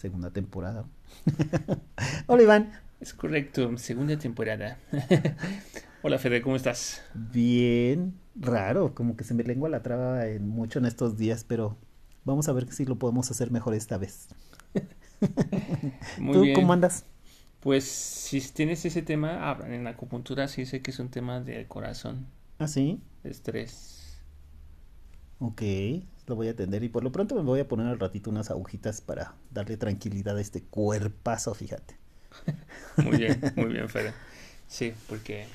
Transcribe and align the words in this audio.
Segunda 0.00 0.30
temporada. 0.30 0.86
Hola 2.26 2.42
Iván. 2.42 2.72
Es 3.00 3.12
correcto, 3.12 3.76
segunda 3.76 4.16
temporada. 4.18 4.78
Hola 6.02 6.18
Fede, 6.18 6.40
¿cómo 6.40 6.56
estás? 6.56 7.02
Bien, 7.12 8.14
raro, 8.34 8.94
como 8.94 9.14
que 9.14 9.24
se 9.24 9.34
me 9.34 9.44
lengua 9.44 9.68
la 9.68 9.82
traba 9.82 10.26
en 10.26 10.48
mucho 10.48 10.78
en 10.78 10.86
estos 10.86 11.18
días, 11.18 11.44
pero 11.44 11.76
vamos 12.24 12.48
a 12.48 12.54
ver 12.54 12.72
si 12.72 12.86
lo 12.86 12.98
podemos 12.98 13.30
hacer 13.30 13.50
mejor 13.50 13.74
esta 13.74 13.98
vez. 13.98 14.28
Muy 16.16 16.32
¿Tú 16.32 16.40
bien. 16.44 16.54
cómo 16.54 16.72
andas? 16.72 17.04
Pues 17.60 17.84
si 17.84 18.40
tienes 18.40 18.82
ese 18.86 19.02
tema, 19.02 19.50
hablan 19.50 19.74
en 19.74 19.84
la 19.84 19.90
acupuntura 19.90 20.48
sí 20.48 20.64
sé 20.64 20.80
que 20.80 20.92
es 20.92 20.98
un 20.98 21.10
tema 21.10 21.40
del 21.40 21.68
corazón, 21.68 22.26
¿Ah, 22.58 22.68
sí? 22.68 23.02
de 23.22 23.28
estrés. 23.28 24.18
Ok, 25.40 25.62
lo 26.30 26.36
voy 26.36 26.48
a 26.48 26.52
atender 26.52 26.84
y 26.84 26.88
por 26.90 27.04
lo 27.04 27.12
pronto 27.12 27.34
me 27.36 27.42
voy 27.42 27.60
a 27.60 27.68
poner 27.68 27.88
al 27.88 28.00
ratito 28.00 28.30
unas 28.30 28.50
agujitas 28.50 29.02
para 29.02 29.34
darle 29.52 29.76
tranquilidad 29.76 30.36
a 30.38 30.40
este 30.42 30.62
cuerpazo, 30.62 31.54
fíjate. 31.54 31.96
Muy 32.96 33.16
bien, 33.16 33.44
muy 33.56 33.72
bien 33.72 33.88
Fede. 33.88 34.14
Sí, 34.68 34.94
porque 35.08 35.46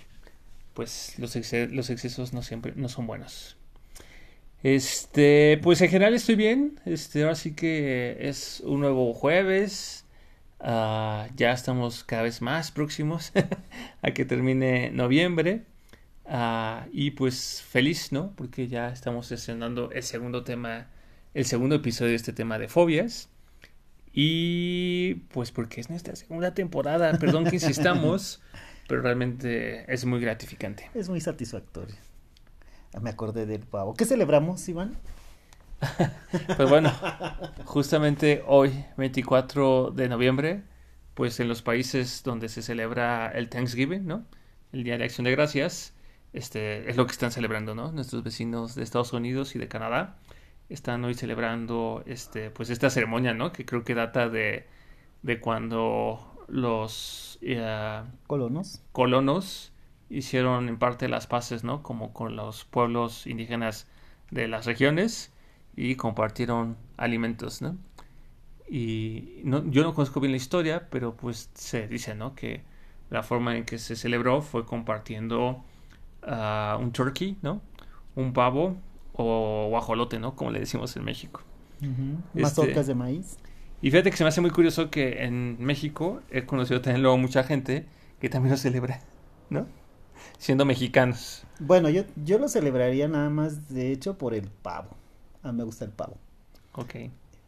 pues 0.73 1.13
los, 1.19 1.35
exce- 1.35 1.69
los 1.69 1.89
excesos 1.89 2.33
no 2.33 2.43
siempre 2.43 2.73
no 2.75 2.89
son 2.89 3.07
buenos. 3.07 3.57
Este, 4.63 5.59
pues 5.61 5.81
en 5.81 5.89
general 5.89 6.13
estoy 6.13 6.35
bien. 6.35 6.79
Este, 6.85 7.21
ahora 7.23 7.35
sí 7.35 7.53
que 7.53 8.17
es 8.21 8.61
un 8.65 8.79
nuevo 8.81 9.13
jueves. 9.13 10.05
Ah, 10.59 11.27
ya 11.35 11.51
estamos 11.53 12.03
cada 12.03 12.23
vez 12.23 12.41
más 12.41 12.71
próximos 12.71 13.31
a 14.01 14.11
que 14.11 14.25
termine 14.25 14.91
noviembre. 14.91 15.63
Ah, 16.27 16.87
y 16.91 17.11
pues 17.11 17.61
feliz, 17.61 18.11
¿no? 18.11 18.31
Porque 18.35 18.67
ya 18.67 18.89
estamos 18.89 19.31
estrenando 19.31 19.91
el 19.91 20.03
segundo 20.03 20.43
tema, 20.43 20.87
el 21.33 21.45
segundo 21.45 21.75
episodio 21.75 22.11
de 22.11 22.15
este 22.15 22.33
tema 22.33 22.57
de 22.57 22.67
fobias. 22.67 23.29
Y 24.11 25.15
pues 25.33 25.51
porque 25.51 25.81
es 25.81 25.89
nuestra 25.89 26.15
segunda 26.15 26.53
temporada, 26.53 27.11
perdón 27.19 27.45
que 27.45 27.55
insistamos, 27.55 28.41
pero 28.87 29.01
realmente 29.01 29.91
es 29.93 30.05
muy 30.05 30.21
gratificante. 30.21 30.89
Es 30.93 31.09
muy 31.09 31.19
satisfactorio. 31.21 31.95
Me 33.01 33.09
acordé 33.09 33.45
del 33.45 33.61
pavo. 33.61 33.93
¿Qué 33.93 34.05
celebramos, 34.05 34.67
Iván? 34.69 34.97
Pues 36.55 36.69
bueno, 36.69 36.91
justamente 37.65 38.43
hoy, 38.47 38.85
24 38.97 39.91
de 39.91 40.09
noviembre, 40.09 40.63
pues 41.13 41.39
en 41.39 41.47
los 41.47 41.61
países 41.61 42.23
donde 42.23 42.49
se 42.49 42.61
celebra 42.61 43.29
el 43.29 43.49
Thanksgiving, 43.49 44.05
¿no? 44.05 44.25
El 44.71 44.83
Día 44.83 44.97
de 44.97 45.03
Acción 45.03 45.25
de 45.25 45.31
Gracias, 45.31 45.93
este 46.35 46.89
es 46.89 46.97
lo 46.97 47.05
que 47.05 47.13
están 47.13 47.31
celebrando, 47.31 47.75
¿no? 47.75 47.91
Nuestros 47.93 48.21
vecinos 48.21 48.75
de 48.75 48.83
Estados 48.83 49.13
Unidos 49.13 49.55
y 49.55 49.59
de 49.59 49.69
Canadá 49.69 50.17
están 50.69 51.03
hoy 51.05 51.13
celebrando 51.13 52.03
este 52.05 52.51
pues 52.51 52.69
esta 52.69 52.89
ceremonia, 52.89 53.33
¿no? 53.33 53.53
Que 53.53 53.65
creo 53.65 53.85
que 53.85 53.95
data 53.95 54.29
de 54.29 54.67
de 55.23 55.39
cuando 55.39 56.45
los 56.47 57.39
eh, 57.41 58.03
Colonos. 58.27 58.83
colonos 58.91 59.71
hicieron 60.09 60.67
en 60.67 60.77
parte 60.77 61.07
las 61.07 61.25
paces, 61.25 61.63
¿no? 61.63 61.81
Como 61.83 62.11
con 62.13 62.35
los 62.35 62.65
pueblos 62.65 63.27
indígenas 63.27 63.87
de 64.29 64.47
las 64.49 64.65
regiones 64.65 65.31
y 65.75 65.95
compartieron 65.95 66.75
alimentos, 66.97 67.61
¿no? 67.61 67.77
Y 68.69 69.41
no, 69.43 69.63
yo 69.71 69.83
no 69.83 69.93
conozco 69.93 70.19
bien 70.19 70.31
la 70.31 70.37
historia, 70.37 70.89
pero 70.89 71.15
pues 71.15 71.49
se 71.53 71.87
dice, 71.87 72.13
¿no? 72.13 72.35
Que 72.35 72.63
la 73.09 73.23
forma 73.23 73.55
en 73.55 73.63
que 73.65 73.77
se 73.77 73.95
celebró 73.95 74.41
fue 74.41 74.65
compartiendo 74.65 75.63
ah, 76.25 76.77
un 76.79 76.91
turkey, 76.91 77.37
¿no? 77.41 77.61
Un 78.15 78.33
pavo 78.33 78.75
o 79.13 79.67
guajolote, 79.69 80.19
¿no? 80.19 80.35
Como 80.35 80.51
le 80.51 80.59
decimos 80.59 80.95
en 80.95 81.03
México. 81.03 81.41
Ujú. 81.81 82.17
Este- 82.29 82.41
Mazorcas 82.41 82.87
de 82.87 82.95
maíz. 82.95 83.37
Y 83.81 83.91
fíjate 83.91 84.09
que 84.09 84.17
se 84.17 84.23
me 84.23 84.29
hace 84.29 84.41
muy 84.41 84.51
curioso 84.51 84.89
que 84.89 85.23
en 85.23 85.57
México 85.63 86.21
he 86.31 86.45
conocido 86.45 86.81
también 86.81 87.01
luego 87.03 87.17
mucha 87.17 87.43
gente 87.43 87.85
que 88.19 88.29
también 88.29 88.51
lo 88.51 88.57
celebra, 88.57 89.01
¿no? 89.49 89.67
Siendo 90.37 90.65
mexicanos. 90.65 91.43
Bueno, 91.59 91.89
yo, 91.89 92.03
yo 92.23 92.39
lo 92.39 92.47
celebraría 92.47 93.07
nada 93.07 93.29
más, 93.29 93.69
de 93.69 93.91
hecho, 93.91 94.17
por 94.17 94.33
el 94.33 94.49
pavo. 94.49 94.89
A 95.43 95.51
mí 95.51 95.57
me 95.59 95.63
gusta 95.65 95.85
el 95.85 95.91
pavo. 95.91 96.17
Ok. 96.73 96.95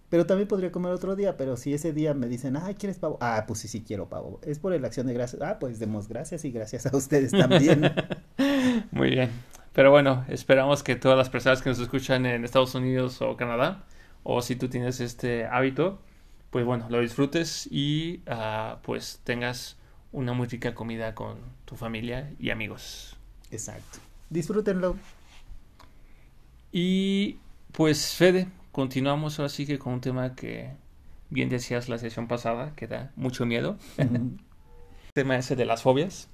Pero 0.10 0.26
también 0.26 0.48
podría 0.48 0.72
comer 0.72 0.94
otro 0.94 1.16
día, 1.16 1.36
pero 1.36 1.58
si 1.58 1.74
ese 1.74 1.92
día 1.92 2.14
me 2.14 2.28
dicen, 2.28 2.56
ay, 2.56 2.76
¿quieres 2.76 2.98
pavo? 2.98 3.18
Ah, 3.20 3.44
pues 3.48 3.60
sí, 3.60 3.68
sí 3.68 3.84
quiero 3.86 4.08
pavo. 4.08 4.40
Es 4.44 4.60
por 4.60 4.80
la 4.80 4.88
acción 4.88 5.08
de 5.08 5.14
gracias. 5.14 5.42
Ah, 5.42 5.58
pues 5.60 5.80
demos 5.80 6.08
gracias 6.08 6.46
y 6.46 6.52
gracias 6.52 6.86
a 6.86 6.96
ustedes 6.96 7.32
también. 7.32 7.82
Muy 8.92 9.10
bien. 9.10 9.32
Pero 9.74 9.92
bueno, 9.92 10.26
esperamos 10.28 10.84
que 10.84 10.96
todas 10.96 11.18
las 11.18 11.30
personas 11.30 11.62
que 11.62 11.70
nos 11.70 11.80
escuchan 11.80 12.26
en 12.26 12.44
Estados 12.44 12.74
Unidos 12.76 13.22
o 13.22 13.38
Canadá, 13.38 13.86
o 14.24 14.42
si 14.42 14.56
tú 14.56 14.70
tienes 14.70 15.00
este 15.00 15.46
hábito, 15.46 16.00
pues 16.50 16.66
bueno, 16.66 16.88
lo 16.90 17.00
disfrutes 17.00 17.68
y 17.72 18.22
ah, 18.28 18.80
pues 18.82 19.22
tengas 19.24 19.78
una 20.12 20.34
muy 20.34 20.48
rica 20.48 20.74
comida 20.74 21.14
con 21.14 21.38
tu 21.66 21.76
familia 21.76 22.34
y 22.40 22.50
amigos. 22.50 23.16
Exacto. 23.52 24.00
Disfrútenlo. 24.30 24.98
Y 26.72 27.38
pues 27.72 28.14
Fede, 28.14 28.48
continuamos 28.72 29.40
ahora 29.40 29.50
sí 29.50 29.66
que 29.66 29.78
con 29.78 29.94
un 29.94 30.02
tema 30.02 30.36
que 30.36 30.72
bien 31.30 31.50
decías 31.50 31.88
la 31.88 31.98
sesión 31.98 32.28
pasada, 32.28 32.74
que 32.76 32.88
da 32.88 33.12
mucho 33.16 33.46
miedo. 33.46 33.78
Ujú. 33.98 34.38
tema 35.18 35.36
ese 35.36 35.56
de 35.56 35.66
las 35.66 35.82
fobias. 35.82 36.30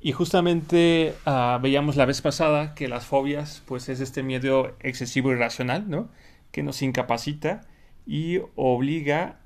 Y 0.00 0.12
justamente 0.12 1.14
ah, 1.24 1.58
veíamos 1.62 1.96
la 1.96 2.04
vez 2.04 2.20
pasada 2.20 2.74
que 2.74 2.88
las 2.88 3.06
fobias, 3.06 3.62
pues 3.66 3.88
es 3.88 4.00
este 4.00 4.22
miedo 4.22 4.76
excesivo 4.80 5.30
y 5.30 5.34
irracional, 5.34 5.88
¿no? 5.88 6.08
Que 6.52 6.62
nos 6.62 6.82
incapacita 6.82 7.62
y 8.06 8.40
obliga 8.54 9.40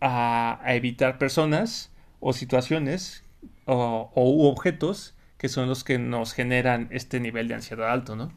a, 0.00 0.60
a 0.62 0.74
evitar 0.74 1.18
personas 1.18 1.92
o 2.20 2.32
situaciones 2.32 3.24
o, 3.66 4.48
objetos 4.50 5.14
que 5.36 5.48
son 5.48 5.68
los 5.68 5.84
que 5.84 5.98
nos 5.98 6.32
generan 6.32 6.88
este 6.90 7.20
nivel 7.20 7.48
de 7.48 7.54
ansiedad 7.54 7.90
alto, 7.90 8.16
¿no? 8.16 8.32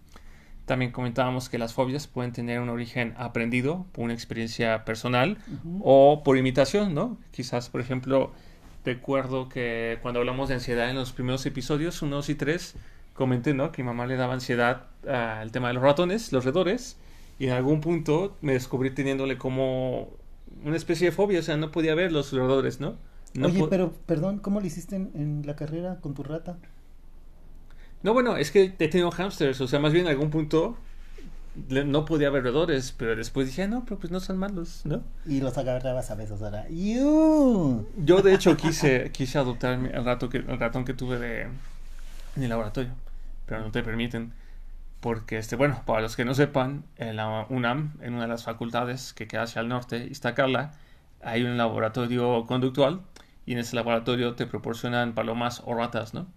También 0.65 0.91
comentábamos 0.91 1.49
que 1.49 1.57
las 1.57 1.73
fobias 1.73 2.07
pueden 2.07 2.31
tener 2.31 2.59
un 2.59 2.69
origen 2.69 3.15
aprendido 3.17 3.87
por 3.91 4.05
una 4.05 4.13
experiencia 4.13 4.85
personal 4.85 5.39
o 5.81 6.21
por 6.23 6.37
imitación, 6.37 6.93
¿no? 6.93 7.17
Quizás, 7.31 7.69
por 7.69 7.81
ejemplo, 7.81 8.31
recuerdo 8.85 9.49
que 9.49 9.99
cuando 10.01 10.19
hablamos 10.19 10.49
de 10.49 10.55
ansiedad 10.55 10.89
en 10.89 10.95
los 10.95 11.11
primeros 11.11 11.45
episodios, 11.45 12.01
1, 12.01 12.15
2 12.15 12.29
y 12.29 12.35
3, 12.35 12.75
comenté, 13.13 13.53
¿no? 13.53 13.71
Que 13.71 13.83
mi 13.83 13.87
mamá 13.87 14.07
le 14.07 14.15
daba 14.15 14.33
ansiedad 14.33 14.87
al 15.07 15.51
tema 15.51 15.69
de 15.69 15.75
los 15.75 15.83
ratones, 15.83 16.31
los 16.31 16.45
roedores, 16.45 16.97
y 17.39 17.47
en 17.47 17.53
algún 17.53 17.81
punto 17.81 18.37
me 18.41 18.53
descubrí 18.53 18.91
teniéndole 18.91 19.37
como 19.37 20.09
una 20.63 20.75
especie 20.75 21.07
de 21.07 21.11
fobia, 21.11 21.39
o 21.39 21.43
sea, 21.43 21.57
no 21.57 21.71
podía 21.71 21.95
ver 21.95 22.11
los 22.11 22.31
roedores, 22.31 22.79
¿no? 22.79 22.97
No 23.33 23.47
Oye, 23.47 23.65
pero, 23.69 23.93
perdón, 24.05 24.39
¿cómo 24.39 24.59
lo 24.59 24.65
hiciste 24.65 24.95
en, 24.95 25.11
en 25.15 25.43
la 25.45 25.55
carrera 25.55 25.99
con 26.01 26.13
tu 26.13 26.23
rata? 26.23 26.57
No, 28.03 28.13
bueno, 28.13 28.35
es 28.35 28.51
que 28.51 28.73
he 28.77 28.87
tenido 28.87 29.11
hamsters, 29.11 29.61
o 29.61 29.67
sea, 29.67 29.79
más 29.79 29.93
bien 29.93 30.05
en 30.05 30.11
algún 30.11 30.29
punto 30.29 30.75
no 31.55 32.05
podía 32.05 32.29
ver 32.29 32.43
roedores, 32.43 32.93
pero 32.97 33.15
después 33.15 33.47
dije, 33.47 33.63
"Ah, 33.63 33.67
no, 33.67 33.83
pero 33.83 33.99
pues 33.99 34.11
no 34.11 34.19
son 34.19 34.37
malos, 34.37 34.81
¿no? 34.85 35.03
Y 35.25 35.41
los 35.41 35.57
agarrabas 35.57 36.09
a 36.11 36.15
besos 36.15 36.41
ahora. 36.41 36.69
¡Iu! 36.69 37.87
Yo 37.97 38.21
de 38.21 38.33
hecho 38.33 38.55
quise, 38.55 39.11
quise 39.13 39.37
adoptar 39.37 39.73
el, 39.73 40.05
rato 40.05 40.29
que, 40.29 40.37
el 40.37 40.59
ratón 40.59 40.85
que 40.85 40.93
tuve 40.93 41.19
de, 41.19 41.41
en 42.35 42.43
el 42.43 42.49
laboratorio, 42.49 42.91
pero 43.45 43.61
no 43.61 43.71
te 43.71 43.83
permiten. 43.83 44.33
Porque, 45.01 45.39
este, 45.39 45.55
bueno, 45.55 45.81
para 45.85 46.01
los 46.01 46.15
que 46.15 46.25
no 46.25 46.35
sepan, 46.35 46.83
en 46.97 47.15
la 47.15 47.47
UNAM, 47.49 47.93
en 48.01 48.13
una 48.13 48.23
de 48.23 48.27
las 48.29 48.43
facultades 48.43 49.13
que 49.13 49.27
queda 49.27 49.43
hacia 49.43 49.61
el 49.61 49.67
norte, 49.67 50.05
Iztacala, 50.05 50.73
hay 51.23 51.43
un 51.43 51.57
laboratorio 51.57 52.45
conductual 52.45 53.01
y 53.45 53.53
en 53.53 53.59
ese 53.59 53.75
laboratorio 53.75 54.35
te 54.35 54.45
proporcionan 54.45 55.13
palomas 55.13 55.63
o 55.65 55.73
ratas, 55.73 56.13
¿no? 56.13 56.27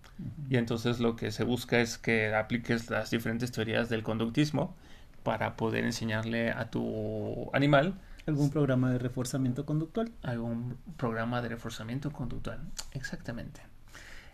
Y 0.48 0.56
entonces 0.56 1.00
lo 1.00 1.16
que 1.16 1.30
se 1.30 1.44
busca 1.44 1.80
es 1.80 1.98
que 1.98 2.34
apliques 2.34 2.88
las 2.90 3.10
diferentes 3.10 3.52
teorías 3.52 3.88
del 3.88 4.02
conductismo 4.02 4.74
para 5.24 5.56
poder 5.56 5.84
enseñarle 5.84 6.50
a 6.52 6.70
tu 6.70 7.50
animal 7.52 7.94
¿Algún 8.26 8.50
programa 8.50 8.90
de 8.90 8.98
reforzamiento 8.98 9.66
conductual? 9.66 10.10
algún 10.22 10.78
programa 10.96 11.42
de 11.42 11.48
reforzamiento 11.48 12.10
conductual. 12.10 12.60
Exactamente. 12.92 13.60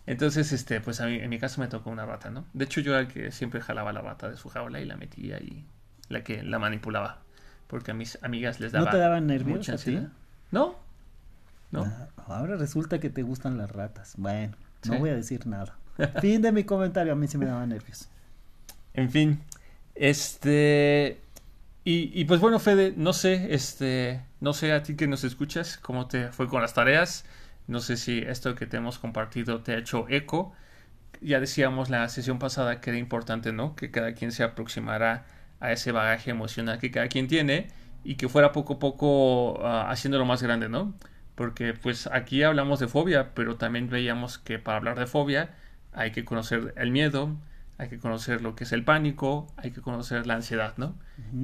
Entonces, 0.06 0.52
este, 0.52 0.81
pues 0.81 1.00
a 1.00 1.06
mí, 1.06 1.16
en 1.16 1.28
mi 1.28 1.38
caso 1.38 1.60
me 1.60 1.66
tocó 1.66 1.90
una 1.90 2.06
rata, 2.06 2.31
¿no? 2.31 2.44
De 2.52 2.64
hecho, 2.64 2.81
yo 2.81 2.92
era 2.92 3.00
el 3.00 3.08
que 3.08 3.32
siempre 3.32 3.60
jalaba 3.60 3.92
la 3.92 4.00
rata 4.00 4.31
de 4.31 4.37
su 4.37 4.48
jaula 4.48 4.81
y 4.81 4.84
la 4.84 4.96
metía 4.96 5.38
y 5.40 5.64
la 6.08 6.22
que 6.22 6.42
la 6.42 6.58
manipulaba. 6.58 7.19
Porque 7.66 7.90
a 7.90 7.94
mis 7.94 8.22
amigas 8.22 8.60
les 8.60 8.72
¿No 8.72 8.81
daba 8.81 8.90
te 8.92 8.98
daban 8.98 9.26
nervios 9.26 9.58
mucha 9.58 9.75
a 9.75 9.76
ti? 9.76 10.06
No, 10.50 10.76
¿no? 11.70 11.84
Ah, 11.84 12.08
ahora 12.26 12.56
resulta 12.56 13.00
que 13.00 13.10
te 13.10 13.22
gustan 13.22 13.58
las 13.58 13.70
ratas. 13.70 14.14
Bueno, 14.16 14.56
no 14.88 14.98
voy 14.98 15.10
a 15.10 15.14
decir 15.14 15.46
nada. 15.46 15.76
fin 16.20 16.42
de 16.42 16.52
mi 16.52 16.64
comentario, 16.64 17.12
a 17.12 17.16
mí 17.16 17.26
sí 17.28 17.38
me 17.38 17.46
daba 17.46 17.66
nervios. 17.66 18.08
En 18.94 19.10
fin, 19.10 19.40
este... 20.00 21.20
Y, 21.85 22.25
pues 22.26 22.41
bueno, 22.41 22.61
Fede, 22.61 22.94
no 22.97 23.12
sé, 23.12 23.52
este, 23.52 24.20
no 24.41 24.52
sé 24.52 24.73
a 24.73 24.82
ti 24.85 24.94
que 24.94 25.08
nos 25.08 25.25
escuchas, 25.25 25.76
cómo 25.76 26.06
te 26.06 26.31
fue 26.31 26.47
con 26.47 26.62
las 26.62 26.73
tareas. 26.73 27.25
No 27.67 27.81
sé 27.81 27.97
si 27.97 28.19
esto 28.19 28.55
que 28.55 28.67
te 28.67 28.76
hemos 28.76 28.99
compartido 28.99 29.62
te 29.62 29.73
ha 29.73 29.79
hecho 29.79 30.06
eco. 30.08 30.52
Ya 31.20 31.41
decíamos 31.41 31.91
la 31.91 32.08
sesión 32.08 32.38
pasada 32.38 32.81
que 32.81 32.91
era 32.91 32.99
importante, 32.99 33.52
¿no? 33.52 33.75
Que 33.75 33.91
cada 33.91 34.14
quien 34.14 34.31
se 34.31 34.44
aproximara 34.44 35.26
a 35.58 35.73
ese 35.73 35.91
bagaje 35.91 36.31
emocional 36.31 36.79
que 36.79 36.91
cada 36.91 37.08
quien 37.08 37.26
tiene 37.29 37.69
y 38.05 38.14
que 38.17 38.29
fuera 38.29 38.52
poco 38.52 38.75
a 38.75 38.79
poco 38.79 39.55
uh, 39.55 39.88
haciéndolo 39.88 40.25
más 40.25 40.43
grande, 40.43 40.69
¿no? 40.69 40.94
Porque 41.35 41.75
pues 41.75 42.06
aquí 42.06 42.43
hablamos 42.44 42.79
de 42.79 42.88
fobia, 42.88 43.35
pero 43.35 43.56
también 43.56 43.88
veíamos 43.88 44.38
que 44.38 44.58
para 44.58 44.79
hablar 44.79 44.99
de 44.99 45.06
fobia 45.06 45.50
hay 45.93 46.12
que 46.12 46.25
conocer 46.25 46.73
el 46.76 46.91
miedo, 46.93 47.37
hay 47.81 47.88
que 47.88 47.99
conocer 47.99 48.43
lo 48.43 48.55
que 48.55 48.65
es 48.65 48.73
el 48.73 48.85
pánico, 48.85 49.47
hay 49.56 49.71
que 49.71 49.81
conocer 49.81 50.27
la 50.27 50.35
ansiedad, 50.35 50.75
¿no? 50.77 50.94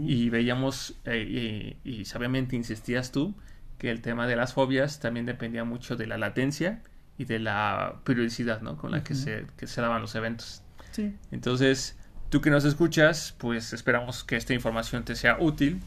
Y 0.04 0.28
veíamos, 0.28 0.94
eh, 1.06 1.78
y, 1.82 1.90
y, 1.90 2.04
sabiamente 2.04 2.56
insistías 2.56 3.10
tú, 3.10 3.34
que 3.78 3.90
el 3.90 4.02
tema 4.02 4.26
de 4.26 4.36
las 4.36 4.52
fobias 4.52 5.00
también 5.00 5.24
dependía 5.24 5.64
mucho 5.64 5.96
de 5.96 6.06
la 6.06 6.18
latencia 6.18 6.82
y 7.16 7.24
de 7.24 7.38
la 7.38 8.00
periodicidad, 8.04 8.60
¿no? 8.60 8.76
Con 8.76 8.90
la 8.90 9.02
que, 9.02 9.14
se, 9.14 9.46
que 9.56 9.66
se 9.66 9.80
daban 9.80 10.02
los 10.02 10.14
eventos. 10.14 10.62
Sí. 10.90 11.14
Entonces, 11.30 11.96
tú 12.28 12.42
que 12.42 12.50
nos 12.50 12.66
escuchas, 12.66 13.34
pues 13.38 13.72
esperamos 13.72 14.22
que 14.22 14.36
esta 14.36 14.52
información 14.52 15.06
te 15.06 15.14
sea 15.14 15.38
útil. 15.40 15.80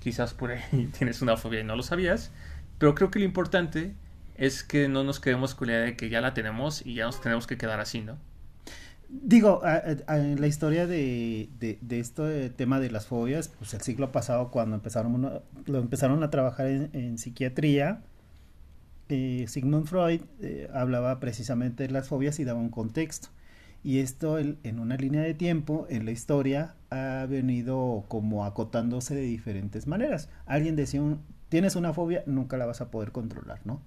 Quizás 0.00 0.34
por 0.34 0.50
ahí 0.50 0.90
tienes 0.98 1.22
una 1.22 1.36
fobia 1.36 1.60
y 1.60 1.64
no 1.64 1.76
lo 1.76 1.84
sabías, 1.84 2.32
pero 2.78 2.96
creo 2.96 3.12
que 3.12 3.20
lo 3.20 3.24
importante 3.24 3.94
es 4.34 4.64
que 4.64 4.88
no 4.88 5.04
nos 5.04 5.20
quedemos 5.20 5.54
con 5.54 5.68
la 5.68 5.74
idea 5.74 5.84
de 5.84 5.96
que 5.96 6.08
ya 6.08 6.20
la 6.20 6.34
tenemos 6.34 6.84
y 6.84 6.94
ya 6.94 7.04
nos 7.04 7.20
tenemos 7.20 7.46
que 7.46 7.56
quedar 7.56 7.78
así, 7.78 8.00
¿no? 8.00 8.18
Digo, 9.14 9.60
en 10.08 10.40
la 10.40 10.46
historia 10.46 10.86
de, 10.86 11.50
de, 11.60 12.00
este 12.00 12.48
tema 12.48 12.80
de 12.80 12.90
las 12.90 13.06
fobias, 13.06 13.48
pues 13.48 13.74
el 13.74 13.82
siglo 13.82 14.10
pasado 14.10 14.50
cuando 14.50 14.74
empezaron, 14.74 15.42
lo 15.66 15.78
empezaron 15.78 16.22
a 16.22 16.30
trabajar 16.30 16.66
en, 16.68 16.88
en 16.94 17.18
psiquiatría, 17.18 18.00
eh, 19.10 19.44
Sigmund 19.48 19.86
Freud 19.86 20.22
eh, 20.40 20.70
hablaba 20.72 21.20
precisamente 21.20 21.86
de 21.86 21.92
las 21.92 22.08
fobias 22.08 22.40
y 22.40 22.44
daba 22.44 22.58
un 22.58 22.70
contexto. 22.70 23.28
Y 23.84 23.98
esto 23.98 24.38
en, 24.38 24.58
en 24.62 24.78
una 24.78 24.96
línea 24.96 25.20
de 25.20 25.34
tiempo, 25.34 25.86
en 25.90 26.06
la 26.06 26.12
historia, 26.12 26.76
ha 26.88 27.26
venido 27.28 28.06
como 28.08 28.46
acotándose 28.46 29.14
de 29.14 29.20
diferentes 29.20 29.86
maneras. 29.86 30.30
Alguien 30.46 30.74
decía, 30.74 31.02
un, 31.02 31.20
tienes 31.50 31.76
una 31.76 31.92
fobia, 31.92 32.22
nunca 32.24 32.56
la 32.56 32.64
vas 32.64 32.80
a 32.80 32.90
poder 32.90 33.12
controlar, 33.12 33.60
¿no? 33.66 33.82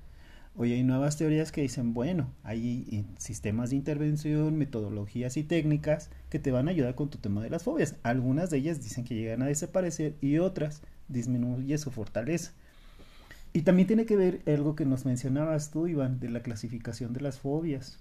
Hoy 0.58 0.72
hay 0.72 0.84
nuevas 0.84 1.18
teorías 1.18 1.52
que 1.52 1.62
dicen, 1.62 1.94
bueno, 1.94 2.32
hay 2.44 3.06
sistemas 3.18 3.72
de 3.72 3.76
intervención, 3.76 4.58
metodologías 4.58 5.36
y 5.36 5.44
técnicas 5.44 6.10
que 6.30 6.40
te 6.40 6.52
van 6.52 6.70
a 6.70 6.72
ayudar 6.72 6.96
con 6.96 7.10
tu 7.10 7.18
tema 7.18 7.44
de 7.44 7.50
las 7.50 7.64
fobias. 7.64 7.98
Algunas 8.04 8.50
de 8.50 8.60
ellas 8.60 8.82
dicen 8.82 9.04
que 9.04 9.16
llegan 9.16 9.42
a 9.42 9.48
desaparecer 9.48 10.16
y 10.22 10.38
otras 10.38 10.82
disminuye 11.10 11.78
su 11.78 11.92
fortaleza. 11.92 12.54
Y 13.52 13.64
también 13.64 13.88
tiene 13.88 14.06
que 14.06 14.16
ver 14.16 14.42
algo 14.48 14.78
que 14.78 14.86
nos 14.86 15.06
mencionabas 15.06 15.72
tú, 15.72 15.88
Iván, 15.88 16.22
de 16.22 16.30
la 16.30 16.42
clasificación 16.42 17.12
de 17.12 17.20
las 17.20 17.40
fobias. 17.40 18.00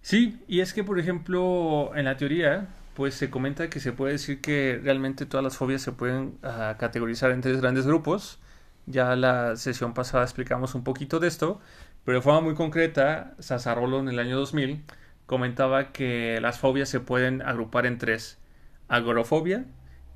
Sí, 0.00 0.38
y 0.46 0.60
es 0.60 0.72
que, 0.72 0.84
por 0.84 1.00
ejemplo, 1.00 1.90
en 1.96 2.04
la 2.04 2.16
teoría, 2.16 2.68
pues 2.94 3.14
se 3.14 3.30
comenta 3.30 3.68
que 3.68 3.80
se 3.80 3.92
puede 3.92 4.12
decir 4.12 4.40
que 4.40 4.80
realmente 4.80 5.26
todas 5.26 5.42
las 5.42 5.56
fobias 5.56 5.82
se 5.82 5.90
pueden 5.90 6.34
uh, 6.44 6.78
categorizar 6.78 7.32
en 7.32 7.40
tres 7.40 7.60
grandes 7.60 7.84
grupos 7.84 8.38
ya 8.88 9.14
la 9.16 9.56
sesión 9.56 9.94
pasada 9.94 10.24
explicamos 10.24 10.74
un 10.74 10.84
poquito 10.84 11.20
de 11.20 11.28
esto, 11.28 11.60
pero 12.04 12.18
de 12.18 12.22
forma 12.22 12.40
muy 12.40 12.54
concreta, 12.54 13.34
Sazarolo 13.38 14.00
en 14.00 14.08
el 14.08 14.18
año 14.18 14.38
2000 14.38 14.82
comentaba 15.26 15.92
que 15.92 16.40
las 16.40 16.58
fobias 16.58 16.88
se 16.88 17.00
pueden 17.00 17.42
agrupar 17.42 17.86
en 17.86 17.98
tres. 17.98 18.38
Agorofobia, 18.88 19.66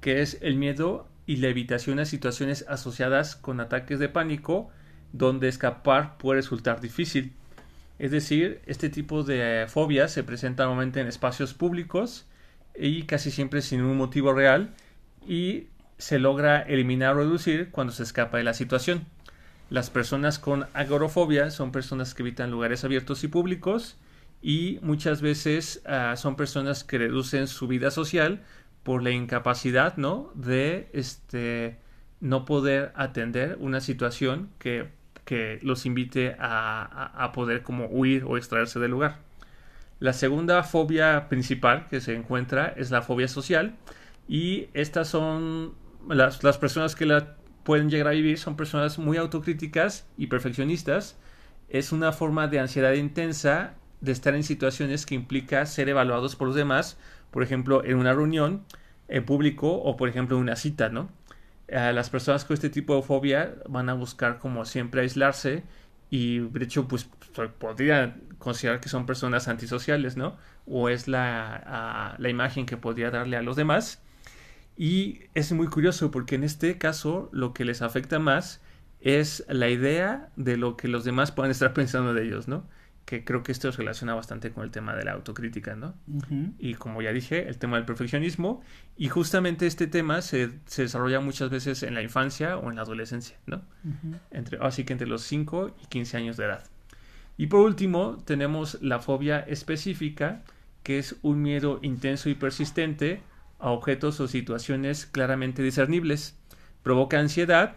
que 0.01 0.23
es 0.23 0.39
el 0.41 0.57
miedo 0.57 1.07
y 1.27 1.37
la 1.37 1.49
evitación 1.49 1.99
a 1.99 2.07
situaciones 2.07 2.65
asociadas 2.69 3.37
con 3.37 3.61
ataques 3.61 3.99
de 3.99 4.09
pánico 4.09 4.71
donde 5.13 5.49
escapar 5.49 6.17
puede 6.17 6.41
resultar 6.41 6.81
difícil. 6.81 7.35
Es 7.99 8.11
decir, 8.11 8.63
este 8.67 8.89
tipo 8.89 9.23
de 9.23 9.67
fobias 9.69 10.13
se 10.13 10.25
presenta 10.25 10.65
normalmente 10.65 11.01
en 11.01 11.07
espacios 11.07 11.55
públicos 11.55 12.27
y 12.75 13.03
casi 13.03 13.31
siempre 13.31 13.61
sin 13.61 13.83
un 13.83 13.99
motivo 13.99 14.33
real 14.33 14.75
y 15.27 15.69
se 16.03 16.19
logra 16.19 16.61
eliminar 16.63 17.15
o 17.15 17.19
reducir 17.19 17.71
cuando 17.71 17.93
se 17.93 18.03
escapa 18.03 18.37
de 18.37 18.43
la 18.43 18.55
situación. 18.55 19.07
Las 19.71 19.89
personas 19.89 20.41
con 20.41 20.67
agorofobia 20.75 21.53
son 21.53 21.71
personas 21.71 22.13
que 22.13 22.25
evitan 22.25 22.51
lugares 22.51 22.83
abiertos 22.83 23.23
y 23.23 23.29
públicos 23.29 23.97
y 24.43 24.81
muchas 24.83 25.23
veces 25.23 25.81
uh, 25.87 26.17
son 26.17 26.35
personas 26.35 26.83
que 26.83 26.99
reducen 26.99 27.47
su 27.47 27.69
vida 27.69 27.93
social 27.93 28.43
por 28.83 29.05
la 29.05 29.13
incapacidad, 29.13 29.97
¿no? 29.97 30.33
De 30.35 30.89
este 30.93 31.79
no 32.19 32.47
poder 32.47 32.91
atender 32.97 33.57
una 33.61 33.81
situación 33.81 34.51
que, 34.59 34.89
que 35.25 35.61
los 35.63 35.87
invite 35.87 36.35
a, 36.37 36.83
a, 36.83 37.25
a 37.25 37.31
poder 37.31 37.63
como 37.63 37.87
huir 37.87 38.25
o 38.25 38.37
extraerse 38.37 38.81
del 38.81 38.91
lugar. 38.91 39.19
La 40.01 40.13
segunda 40.13 40.65
fobia 40.65 41.29
principal 41.29 41.87
que 41.89 42.01
se 42.01 42.13
encuentra 42.17 42.75
es 42.77 42.91
la 42.91 43.03
fobia 43.03 43.29
social 43.29 43.77
y 44.27 44.67
estas 44.75 45.07
son 45.07 45.81
las, 46.09 46.43
las 46.43 46.59
personas 46.59 46.97
que 46.97 47.07
la 47.07 47.37
pueden 47.65 47.91
llegar 47.91 48.09
a 48.09 48.11
vivir 48.13 48.39
son 48.39 48.57
personas 48.57 48.99
muy 48.99 49.17
autocríticas 49.17 50.07
y 50.17 50.27
perfeccionistas. 50.27 51.19
Es 51.69 51.93
una 51.93 52.13
forma 52.13 52.49
de 52.49 52.61
ansiedad 52.61 52.93
intensa 52.93 53.75
de 54.01 54.13
estar 54.13 54.35
en 54.35 54.43
situaciones 54.43 55.07
que 55.07 55.15
implica 55.15 55.65
ser 55.65 55.89
evaluados 55.89 56.37
por 56.37 56.49
los 56.49 56.57
demás, 56.57 56.99
por 57.31 57.43
ejemplo, 57.43 57.85
en 57.85 57.97
una 57.97 58.13
reunión 58.13 58.65
en 59.09 59.25
público 59.25 59.73
o, 59.73 59.97
por 59.97 60.09
ejemplo, 60.09 60.37
en 60.37 60.43
una 60.43 60.57
cita, 60.57 60.89
¿no? 60.89 61.09
Eh, 61.69 61.93
las 61.95 62.11
personas 62.11 62.45
con 62.45 62.55
este 62.55 62.69
tipo 62.69 62.97
de 62.97 63.03
fobia 63.03 63.55
van 63.69 63.89
a 63.89 63.95
buscar, 63.95 64.39
como 64.39 64.65
siempre, 64.65 65.03
aislarse 65.03 65.63
y, 66.11 66.41
de 66.41 66.65
hecho, 66.65 66.89
pues 66.89 67.09
podría 67.59 68.17
considerar 68.39 68.81
que 68.81 68.89
son 68.89 69.07
personas 69.07 69.49
antisociales, 69.49 70.17
¿no? 70.17 70.37
O 70.67 70.89
es 70.89 71.09
la, 71.09 72.17
la 72.19 72.29
imagen 72.29 72.67
que 72.67 72.77
podría 72.77 73.11
darle 73.11 73.37
a 73.37 73.43
los 73.43 73.57
demás 73.57 74.03
y 74.77 75.21
es 75.35 75.53
muy 75.53 75.67
curioso 75.67 76.11
porque 76.11 76.35
en 76.35 76.45
este 76.45 76.79
caso 76.79 77.29
lo 77.33 77.53
que 77.53 77.65
les 77.65 77.83
afecta 77.83 78.19
más 78.19 78.61
es 79.01 79.45
la 79.49 79.69
idea 79.69 80.31
de 80.37 80.57
lo 80.57 80.77
que 80.77 80.89
los 80.89 81.05
demás 81.05 81.33
pueden 81.33 81.51
estar 81.51 81.73
pensando 81.75 82.15
de 82.15 82.25
ellos, 82.25 82.49
¿no? 82.49 82.67
Que 83.05 83.25
creo 83.25 83.43
que 83.43 83.51
esto 83.51 83.71
se 83.73 83.79
relaciona 83.79 84.15
bastante 84.15 84.53
con 84.53 84.63
el 84.63 84.71
tema 84.71 84.95
de 84.95 85.05
la 85.05 85.13
autocrítica, 85.13 85.75
¿no? 85.75 85.95
Uh 86.07 86.21
-huh. 86.21 86.53
Y 86.59 86.75
como 86.75 87.03
ya 87.03 87.13
dije, 87.13 87.49
el 87.49 87.59
tema 87.59 87.77
del 87.77 87.85
perfeccionismo. 87.85 88.63
Y 88.97 89.09
justamente 89.09 89.67
este 89.67 89.89
tema 89.89 90.23
se, 90.23 90.51
se, 90.67 90.83
desarrolla 90.83 91.19
muchas 91.19 91.51
veces 91.51 91.83
en 91.83 91.95
la 91.95 92.03
infancia 92.03 92.57
o 92.59 92.71
en 92.71 92.77
la 92.77 92.83
adolescencia, 92.83 93.37
¿no? 93.47 93.57
Uh 93.85 93.91
-huh. 93.91 94.19
entre, 94.31 94.59
así 94.63 94.85
que 94.85 94.93
entre 94.93 95.09
los 95.09 95.23
5 95.23 95.75
y 95.83 95.87
15 95.87 96.17
años 96.17 96.37
de 96.37 96.45
edad. 96.45 96.65
Y 97.37 97.49
por 97.49 97.61
último, 97.61 98.19
tenemos 98.25 98.81
la 98.83 99.01
fobia 99.01 99.41
específica, 99.41 100.43
que 100.85 100.99
es 100.99 101.17
un 101.23 101.43
miedo 101.43 101.81
intenso 101.83 102.29
y 102.29 102.35
persistente 102.35 103.21
a 103.63 103.71
objetos 103.71 104.21
o 104.21 104.29
situaciones 104.29 105.07
claramente 105.07 105.63
discernibles. 105.63 106.37
Provoca 106.83 107.19
ansiedad 107.19 107.77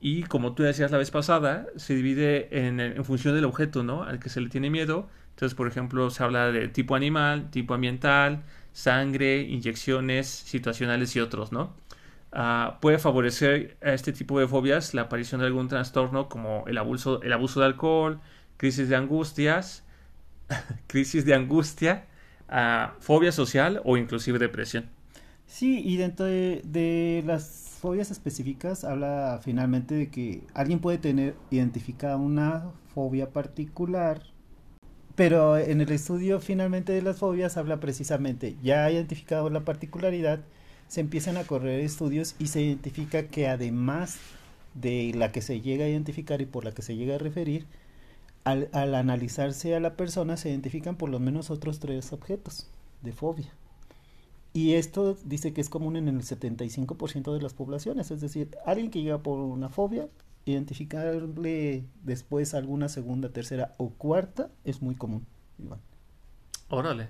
y, 0.00 0.22
como 0.22 0.54
tú 0.54 0.62
decías 0.62 0.92
la 0.92 0.98
vez 0.98 1.10
pasada, 1.10 1.66
se 1.76 1.94
divide 1.94 2.66
en, 2.66 3.04
función 3.04 3.34
del 3.34 3.44
objeto 3.44 3.82
¿no? 3.82 4.04
al 4.04 4.20
que 4.20 4.28
se 4.28 4.40
le 4.40 4.48
tiene 4.48 4.70
miedo. 4.70 5.08
Entonces, 5.30 5.54
por 5.54 5.66
ejemplo, 5.66 6.10
se 6.10 6.22
habla 6.22 6.52
de 6.52 6.68
tipo 6.68 6.94
animal, 6.94 7.50
tipo 7.50 7.74
ambiental, 7.74 8.44
sangre, 8.72 9.40
inyecciones, 9.40 10.28
situacionales 10.28 11.14
y 11.16 11.20
otros, 11.20 11.52
¿no? 11.52 11.74
Uh, 12.32 12.78
puede 12.80 12.98
favorecer 12.98 13.76
a 13.82 13.92
este 13.92 14.12
tipo 14.12 14.38
de 14.38 14.46
fobias 14.46 14.94
la 14.94 15.02
aparición 15.02 15.40
de 15.40 15.46
algún 15.46 15.68
trastorno 15.68 16.28
como 16.28 16.64
el 16.66 16.76
abuso, 16.76 17.22
el 17.22 17.32
abuso 17.32 17.60
de 17.60 17.66
alcohol, 17.66 18.20
crisis 18.56 18.88
de 18.88 18.96
angustias, 18.96 19.84
crisis 20.86 21.24
de 21.24 21.34
angustia, 21.34 22.06
uh, 22.48 23.00
fobia 23.00 23.32
social 23.32 23.80
o 23.84 23.96
inclusive 23.96 24.38
depresión. 24.38 24.95
Sí, 25.56 25.80
y 25.82 25.96
dentro 25.96 26.26
de, 26.26 27.22
las 27.24 27.78
fobias 27.80 28.10
específicas 28.10 28.84
habla 28.84 29.40
finalmente 29.42 29.94
de 29.94 30.10
que 30.10 30.42
alguien 30.52 30.80
puede 30.80 30.98
tener 30.98 31.34
identificada 31.50 32.18
una 32.18 32.72
fobia 32.94 33.30
particular, 33.30 34.20
pero 35.14 35.56
en 35.56 35.80
el 35.80 35.90
estudio 35.92 36.40
finalmente 36.40 36.92
de 36.92 37.00
las 37.00 37.16
fobias 37.16 37.56
habla 37.56 37.80
precisamente, 37.80 38.56
ya 38.62 38.90
identificado 38.90 39.48
la 39.48 39.64
particularidad, 39.64 40.40
se 40.88 41.00
empiezan 41.00 41.38
a 41.38 41.44
correr 41.44 41.80
estudios 41.80 42.36
y 42.38 42.48
se 42.48 42.60
identifica 42.60 43.28
que 43.28 43.48
además 43.48 44.18
de 44.74 45.12
la 45.14 45.32
que 45.32 45.40
se 45.40 45.62
llega 45.62 45.86
a 45.86 45.88
identificar 45.88 46.42
y 46.42 46.46
por 46.46 46.66
la 46.66 46.72
que 46.72 46.82
se 46.82 46.96
llega 46.96 47.14
a 47.14 47.18
referir, 47.18 47.66
al, 48.44 48.68
al 48.74 48.94
analizarse 48.94 49.74
a 49.74 49.80
la 49.80 49.96
persona 49.96 50.36
se 50.36 50.50
identifican 50.50 50.96
por 50.96 51.08
lo 51.08 51.18
menos 51.18 51.48
otros 51.50 51.80
tres 51.80 52.12
objetos 52.12 52.68
de 53.00 53.12
fobia. 53.14 53.54
Y 54.56 54.72
esto 54.72 55.18
dice 55.22 55.52
que 55.52 55.60
es 55.60 55.68
común 55.68 55.96
en 55.96 56.08
el 56.08 56.22
75% 56.22 57.34
de 57.34 57.42
las 57.42 57.52
poblaciones, 57.52 58.10
es 58.10 58.22
decir, 58.22 58.56
alguien 58.64 58.90
que 58.90 59.02
llega 59.02 59.22
por 59.22 59.38
una 59.38 59.68
fobia 59.68 60.08
identificarle 60.46 61.84
después 62.04 62.54
alguna 62.54 62.88
segunda, 62.88 63.28
tercera 63.28 63.74
o 63.76 63.90
cuarta 63.90 64.48
es 64.64 64.80
muy 64.80 64.94
común, 64.94 65.26
Iván. 65.58 65.80
Órale. 66.70 67.08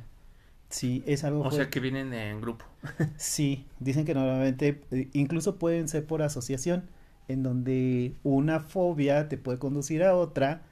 Sí, 0.70 1.04
es 1.06 1.22
algo. 1.22 1.42
O 1.42 1.52
sea 1.52 1.70
que 1.70 1.78
vienen 1.78 2.12
en 2.14 2.40
grupo. 2.40 2.64
sí, 3.16 3.64
dicen 3.78 4.04
que 4.06 4.14
normalmente 4.14 4.82
eh, 4.90 5.08
incluso 5.12 5.54
pueden 5.54 5.86
ser 5.86 6.04
por 6.04 6.22
asociación, 6.22 6.90
en 7.28 7.44
donde 7.44 8.16
una 8.24 8.58
fobia 8.58 9.28
te 9.28 9.38
puede 9.38 9.60
conducir 9.60 10.02
a 10.02 10.16
otra 10.16 10.62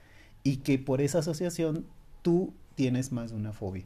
y 0.43 0.57
que 0.57 0.81
por 0.81 1.00
esa 1.00 1.21
asociación 1.21 1.87
tú 2.23 2.52
tienes 2.75 3.12
más 3.12 3.31
de 3.31 3.37
una 3.37 3.52
fobia. 3.52 3.85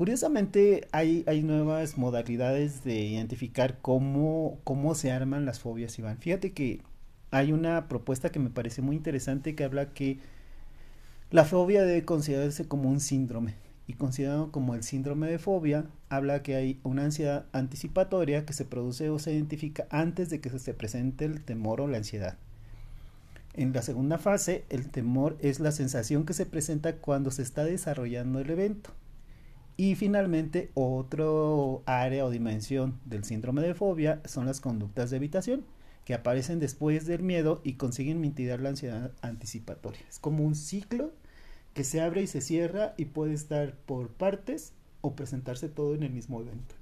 Curiosamente, 0.00 0.88
hay, 0.92 1.42
nuevas 1.42 1.98
modalidades 1.98 2.84
de 2.84 3.02
identificar 3.02 3.80
cómo, 3.82 4.58
cómo 4.64 4.94
se 4.94 5.12
arman 5.12 5.44
las 5.44 5.60
fobias, 5.60 5.98
Iván. 5.98 6.16
Fíjate 6.16 6.54
que 6.54 6.80
hay 7.30 7.52
una 7.52 7.86
propuesta 7.86 8.30
que 8.30 8.38
me 8.38 8.48
parece 8.48 8.80
muy 8.80 8.96
interesante 8.96 9.54
que 9.54 9.62
habla 9.62 9.92
que 9.92 10.18
la 11.30 11.44
fobia 11.44 11.82
debe 11.82 12.06
considerarse 12.06 12.66
como 12.66 12.88
un 12.88 12.98
síndrome 12.98 13.56
y 13.86 13.92
considerado 13.92 14.50
como 14.50 14.74
el 14.74 14.84
síndrome 14.84 15.30
de 15.30 15.38
fobia, 15.38 15.84
habla 16.08 16.42
que 16.42 16.54
hay 16.54 16.80
una 16.82 17.04
ansiedad 17.04 17.44
anticipatoria 17.52 18.46
que 18.46 18.54
se 18.54 18.64
produce 18.64 19.10
o 19.10 19.18
se 19.18 19.34
identifica 19.34 19.86
antes 19.90 20.30
de 20.30 20.40
que 20.40 20.48
se 20.58 20.72
presente 20.72 21.26
el 21.26 21.42
temor 21.42 21.82
o 21.82 21.88
la 21.88 21.98
ansiedad. 21.98 22.38
En 23.52 23.74
la 23.74 23.82
segunda 23.82 24.16
fase, 24.16 24.64
el 24.70 24.88
temor 24.88 25.36
es 25.40 25.60
la 25.60 25.72
sensación 25.72 26.24
que 26.24 26.32
se 26.32 26.46
presenta 26.46 26.96
cuando 26.96 27.30
se 27.30 27.42
está 27.42 27.64
desarrollando 27.64 28.40
el 28.40 28.48
evento. 28.48 28.94
Y 29.80 29.94
finalmente, 29.94 30.70
otro 30.74 31.82
área 31.86 32.26
o 32.26 32.30
dimensión 32.30 33.00
del 33.06 33.24
síndrome 33.24 33.62
de 33.62 33.72
fobia 33.72 34.20
son 34.26 34.44
las 34.44 34.60
conductas 34.60 35.08
de 35.08 35.16
evitación, 35.16 35.64
que 36.04 36.12
aparecen 36.12 36.60
después 36.60 37.06
del 37.06 37.22
miedo 37.22 37.62
y 37.64 37.76
consiguen 37.76 38.20
mitigar 38.20 38.60
la 38.60 38.68
ansiedad 38.68 39.10
anticipatoria. 39.22 40.02
Es 40.06 40.18
como 40.18 40.44
un 40.44 40.54
ciclo 40.54 41.14
que 41.72 41.82
se 41.82 42.02
abre 42.02 42.20
y 42.20 42.26
se 42.26 42.42
cierra 42.42 42.92
y 42.98 43.06
puede 43.06 43.32
estar 43.32 43.74
por 43.74 44.10
partes 44.10 44.74
o 45.00 45.16
presentarse 45.16 45.70
todo 45.70 45.94
en 45.94 46.02
el 46.02 46.10
mismo 46.10 46.42
evento. 46.42 46.74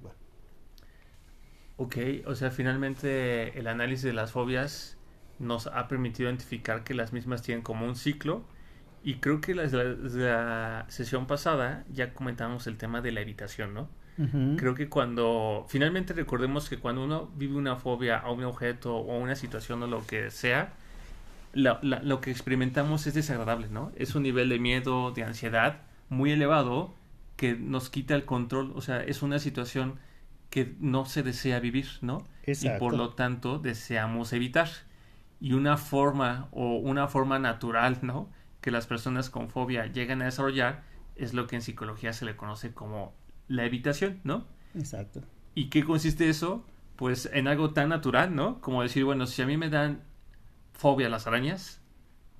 Ok, 1.77 1.95
o 2.25 2.35
sea, 2.35 2.51
finalmente 2.51 3.57
el 3.57 3.67
análisis 3.67 4.03
de 4.03 4.11
las 4.11 4.33
fobias 4.33 4.97
nos 5.39 5.67
ha 5.67 5.87
permitido 5.87 6.27
identificar 6.27 6.83
que 6.83 6.93
las 6.93 7.13
mismas 7.13 7.43
tienen 7.43 7.63
como 7.63 7.85
un 7.85 7.95
ciclo 7.95 8.43
y 9.03 9.15
creo 9.15 9.41
que 9.41 9.53
desde 9.53 10.29
la, 10.29 10.85
sesión 10.89 11.25
pasada 11.25 11.85
ya 11.91 12.13
comentamos 12.13 12.67
el 12.67 12.77
tema 12.77 13.01
de 13.01 13.11
la 13.11 13.21
evitación, 13.21 13.73
¿no? 13.73 13.89
Creo 14.57 14.75
que 14.75 14.89
cuando, 14.89 15.65
finalmente 15.69 16.11
recordemos 16.11 16.67
que 16.67 16.77
cuando 16.77 17.05
uno 17.05 17.31
vive 17.37 17.55
una 17.55 17.77
fobia 17.77 18.17
a 18.17 18.29
un 18.31 18.43
objeto 18.43 18.97
o 18.97 19.15
a 19.15 19.17
una 19.17 19.33
situación 19.33 19.81
o 19.83 19.87
lo 19.87 20.05
que 20.05 20.29
sea, 20.29 20.73
lo 21.53 22.19
que 22.19 22.29
experimentamos 22.29 23.07
es 23.07 23.13
desagradable, 23.13 23.69
¿no? 23.69 23.93
Es 23.95 24.15
un 24.15 24.23
nivel 24.23 24.49
de 24.49 24.59
miedo, 24.59 25.11
de 25.11 25.23
ansiedad 25.23 25.83
muy 26.09 26.31
elevado 26.31 26.93
que 27.37 27.55
nos 27.55 27.89
quita 27.89 28.13
el 28.13 28.25
control, 28.25 28.73
o 28.75 28.81
sea, 28.81 29.01
es 29.01 29.21
una 29.21 29.39
situación 29.39 29.99
que 30.49 30.75
no 30.81 31.05
se 31.05 31.23
desea 31.23 31.61
vivir, 31.61 31.87
¿no? 32.01 32.27
Y 32.45 32.69
por 32.77 32.97
lo 32.97 33.11
tanto 33.11 33.59
deseamos 33.59 34.33
evitar. 34.33 34.67
Y 35.39 35.53
una 35.53 35.77
forma 35.77 36.49
o 36.51 36.75
una 36.75 37.07
forma 37.07 37.39
natural, 37.39 37.99
¿no? 38.01 38.27
Que 38.61 38.71
las 38.71 38.87
personas 38.87 39.29
con 39.29 39.49
fobia 39.49 39.85
llegan 39.87 40.21
a 40.21 40.25
desarrollar 40.25 40.83
es 41.15 41.33
lo 41.33 41.47
que 41.47 41.55
en 41.55 41.61
psicología 41.61 42.13
se 42.13 42.25
le 42.25 42.35
conoce 42.35 42.73
como 42.73 43.13
la 43.47 43.65
evitación, 43.65 44.19
¿no? 44.23 44.45
Exacto. 44.75 45.21
¿Y 45.55 45.69
qué 45.69 45.83
consiste 45.83 46.29
eso? 46.29 46.65
Pues 46.95 47.29
en 47.33 47.47
algo 47.47 47.71
tan 47.71 47.89
natural, 47.89 48.35
¿no? 48.35 48.61
Como 48.61 48.83
decir, 48.83 49.05
bueno, 49.05 49.25
si 49.25 49.41
a 49.41 49.45
mí 49.45 49.57
me 49.57 49.69
dan 49.69 50.01
fobia 50.73 51.07
a 51.07 51.09
las 51.09 51.27
arañas, 51.27 51.81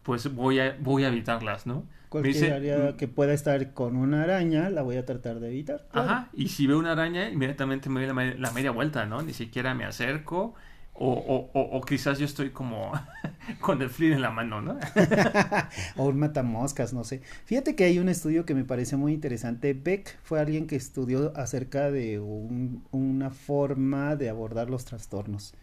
pues 0.03 0.33
voy 0.33 0.59
a, 0.59 0.77
voy 0.79 1.03
a 1.03 1.09
evitarlas, 1.09 1.65
¿no? 1.65 1.85
Cualquier 2.09 2.53
área 2.53 2.77
mm, 2.77 2.97
que 2.97 3.07
pueda 3.07 3.33
estar 3.33 3.73
con 3.73 3.95
una 3.95 4.23
araña, 4.23 4.69
la 4.69 4.81
voy 4.81 4.97
a 4.97 5.05
tratar 5.05 5.39
de 5.39 5.49
evitar. 5.49 5.88
Ajá, 5.91 6.29
y 6.33 6.47
si 6.47 6.65
veo 6.65 6.79
una 6.79 6.93
araña, 6.93 7.29
inmediatamente 7.29 7.89
me 7.89 8.05
doy 8.05 8.35
la, 8.38 8.51
media 8.51 8.71
vuelta, 8.71 9.05
¿no? 9.05 9.21
Ni 9.21 9.33
siquiera 9.33 9.75
me 9.75 9.85
acerco. 9.85 10.55
O, 11.01 11.49
o, 11.53 11.77
o, 11.77 11.81
quizás 11.81 12.19
yo 12.19 12.25
estoy 12.25 12.49
como 12.49 12.91
con 13.61 13.81
el 13.81 13.89
flir 13.89 14.11
en 14.11 14.21
la 14.21 14.31
mano, 14.31 14.61
¿no? 14.61 14.77
o 15.95 16.09
un 16.09 16.19
matamoscas, 16.19 16.93
no 16.93 17.05
sé. 17.05 17.21
Fíjate 17.45 17.75
que 17.75 17.85
hay 17.85 17.99
un 17.99 18.09
estudio 18.09 18.45
que 18.45 18.53
me 18.53 18.65
parece 18.65 18.97
muy 18.97 19.13
interesante. 19.13 19.73
Beck 19.73 20.19
fue 20.23 20.41
alguien 20.41 20.67
que 20.67 20.75
estudió 20.75 21.31
acerca 21.37 21.89
de 21.89 22.19
una 22.19 23.29
forma 23.29 24.17
de 24.17 24.29
abordar 24.29 24.69
los 24.69 24.83
trastornos 24.83 25.53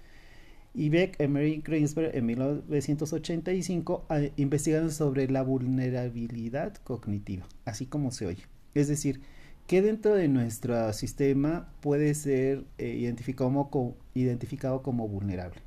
y 0.76 0.90
Beck 0.90 1.18
y 1.18 1.26
Mary 1.26 1.62
Greensberg 1.64 2.14
en 2.14 2.26
1985 2.26 4.06
ah, 4.10 4.20
investigaron 4.36 4.90
sobre 4.90 5.26
la 5.28 5.42
vulnerabilidad 5.42 6.74
cognitiva, 6.84 7.46
así 7.64 7.86
como 7.86 8.10
se 8.10 8.26
oye. 8.26 8.42
Es 8.74 8.86
decir, 8.86 9.22
que 9.66 9.82
dentro 9.82 10.14
de 10.14 10.28
nuestro 10.28 10.92
sistema 10.92 11.68
puede 11.80 12.14
ser 12.14 12.64
eh, 12.78 12.88
identificado, 12.88 13.68
como, 13.70 13.96
identificado 14.14 14.82
como 14.82 15.08
vulnerable. 15.08 15.60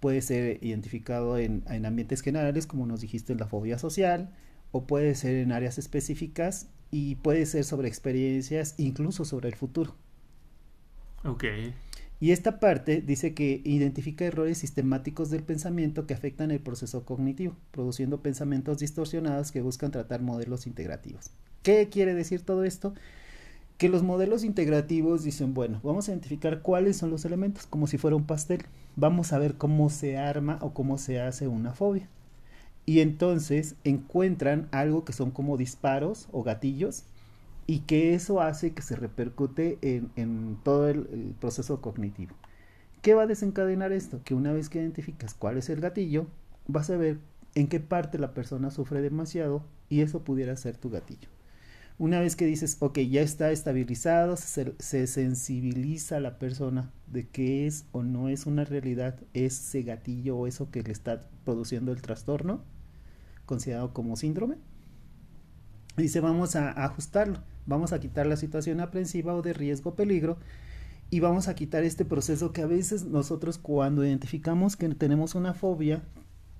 Puede 0.00 0.22
ser 0.22 0.58
identificado 0.62 1.38
en, 1.38 1.64
en, 1.68 1.86
ambientes 1.86 2.22
generales, 2.22 2.66
como 2.66 2.86
nos 2.86 3.00
dijiste, 3.00 3.32
en 3.32 3.38
la 3.38 3.46
fobia 3.46 3.78
social, 3.78 4.30
o 4.70 4.86
puede 4.86 5.14
ser 5.14 5.36
en 5.36 5.52
áreas 5.52 5.78
específicas 5.78 6.68
y 6.90 7.16
puede 7.16 7.46
ser 7.46 7.64
sobre 7.64 7.88
experiencias, 7.88 8.74
incluso 8.78 9.24
sobre 9.24 9.48
el 9.48 9.54
futuro. 9.54 9.94
Ok. 11.24 11.44
Y 12.20 12.30
esta 12.30 12.60
parte 12.60 13.00
dice 13.00 13.34
que 13.34 13.62
identifica 13.64 14.24
errores 14.24 14.58
sistemáticos 14.58 15.28
del 15.30 15.42
pensamiento 15.42 16.06
que 16.06 16.14
afectan 16.14 16.52
el 16.52 16.60
proceso 16.60 17.04
cognitivo, 17.04 17.56
produciendo 17.72 18.22
pensamientos 18.22 18.78
distorsionados 18.78 19.50
que 19.50 19.60
buscan 19.60 19.90
tratar 19.90 20.22
modelos 20.22 20.68
integrativos. 20.68 21.32
¿Qué 21.62 21.88
quiere 21.88 22.14
decir 22.14 22.42
todo 22.42 22.64
esto? 22.64 22.92
Que 23.78 23.88
los 23.88 24.02
modelos 24.02 24.42
integrativos 24.42 25.22
dicen, 25.22 25.54
bueno, 25.54 25.80
vamos 25.84 26.08
a 26.08 26.10
identificar 26.10 26.60
cuáles 26.60 26.96
son 26.96 27.10
los 27.10 27.24
elementos, 27.24 27.66
como 27.66 27.86
si 27.86 27.98
fuera 27.98 28.16
un 28.16 28.26
pastel. 28.26 28.64
Vamos 28.96 29.32
a 29.32 29.38
ver 29.38 29.54
cómo 29.54 29.88
se 29.88 30.18
arma 30.18 30.58
o 30.60 30.74
cómo 30.74 30.98
se 30.98 31.20
hace 31.20 31.46
una 31.46 31.72
fobia. 31.72 32.08
Y 32.84 33.00
entonces 33.00 33.76
encuentran 33.84 34.68
algo 34.72 35.04
que 35.04 35.12
son 35.12 35.30
como 35.30 35.56
disparos 35.56 36.28
o 36.32 36.42
gatillos 36.42 37.04
y 37.68 37.80
que 37.80 38.14
eso 38.14 38.40
hace 38.40 38.72
que 38.72 38.82
se 38.82 38.96
repercute 38.96 39.78
en, 39.82 40.58
todo 40.64 40.88
el, 40.88 41.34
proceso 41.40 41.80
cognitivo. 41.80 42.34
¿Qué 43.02 43.14
va 43.14 43.22
a 43.22 43.26
desencadenar 43.28 43.92
esto? 43.92 44.20
Que 44.24 44.34
una 44.34 44.52
vez 44.52 44.68
que 44.68 44.80
identificas 44.80 45.34
cuál 45.34 45.58
es 45.58 45.68
el 45.68 45.80
gatillo, 45.80 46.26
vas 46.66 46.90
a 46.90 46.96
ver 46.96 47.18
en 47.54 47.68
qué 47.68 47.78
parte 47.78 48.18
la 48.18 48.34
persona 48.34 48.72
sufre 48.72 49.00
demasiado 49.00 49.62
y 49.88 50.00
eso 50.00 50.24
pudiera 50.24 50.56
ser 50.56 50.76
tu 50.76 50.90
gatillo. 50.90 51.28
Una 52.02 52.18
vez 52.18 52.34
que 52.34 52.46
dices, 52.46 52.78
ok, 52.80 52.98
ya 52.98 53.20
está 53.20 53.52
estabilizado, 53.52 54.36
se, 54.36 54.74
se 54.80 55.06
sensibiliza 55.06 56.18
la 56.18 56.36
persona 56.36 56.90
de 57.06 57.28
qué 57.28 57.68
es 57.68 57.84
o 57.92 58.02
no 58.02 58.28
es 58.28 58.44
una 58.44 58.64
realidad 58.64 59.20
ese 59.34 59.84
gatillo 59.84 60.36
o 60.36 60.48
eso 60.48 60.68
que 60.72 60.82
le 60.82 60.90
está 60.90 61.28
produciendo 61.44 61.92
el 61.92 62.02
trastorno, 62.02 62.64
considerado 63.46 63.92
como 63.92 64.16
síndrome, 64.16 64.56
dice 65.96 66.18
vamos 66.18 66.56
a 66.56 66.72
ajustarlo. 66.72 67.38
Vamos 67.66 67.92
a 67.92 68.00
quitar 68.00 68.26
la 68.26 68.36
situación 68.36 68.80
aprensiva 68.80 69.36
o 69.36 69.42
de 69.42 69.52
riesgo 69.52 69.94
peligro 69.94 70.38
y 71.08 71.20
vamos 71.20 71.46
a 71.46 71.54
quitar 71.54 71.84
este 71.84 72.04
proceso 72.04 72.52
que 72.52 72.62
a 72.62 72.66
veces 72.66 73.04
nosotros 73.04 73.58
cuando 73.58 74.04
identificamos 74.04 74.74
que 74.74 74.88
tenemos 74.88 75.36
una 75.36 75.54
fobia, 75.54 76.02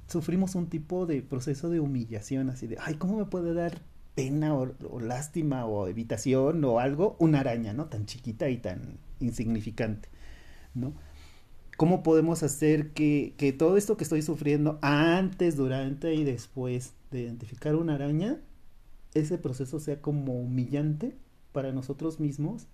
sufrimos 0.07 0.55
un 0.55 0.69
tipo 0.69 1.05
de 1.05 1.21
proceso 1.21 1.69
de 1.69 1.81
humillación, 1.81 2.49
así 2.49 2.69
de, 2.69 2.79
ay, 2.81 2.95
¿cómo 2.95 3.19
me 3.19 3.25
puede 3.25 3.55
dar 3.55 3.83
pena 4.15 4.55
o, 4.55 5.01
lástima 5.01 5.67
o 5.67 5.89
evitación 5.89 6.65
o 6.65 6.79
algo? 6.81 7.17
Una 7.19 7.41
araña, 7.41 7.73
¿no? 7.73 7.87
Tan 7.87 8.07
chiquita 8.07 8.49
y 8.49 8.59
tan 8.59 8.99
insignificante, 9.21 10.09
¿no? 10.75 10.93
¿Cómo 11.77 12.03
podemos 12.03 12.43
hacer 12.43 12.91
que, 12.91 13.35
que 13.39 13.53
todo 13.53 13.77
esto 13.77 13.97
que 13.97 14.05
estoy 14.05 14.23
sufriendo 14.23 14.79
antes, 14.83 15.57
durante 15.57 16.15
y 16.15 16.25
después 16.25 16.95
de 17.11 17.23
identificar 17.23 17.75
una 17.75 17.95
araña 17.95 18.39
ese 19.15 19.39
proceso 19.39 19.81
sea 19.81 20.01
como 20.01 20.35
humillante 20.35 21.17
para 21.53 21.73
nosotros 21.73 22.21
mismos 22.21 22.67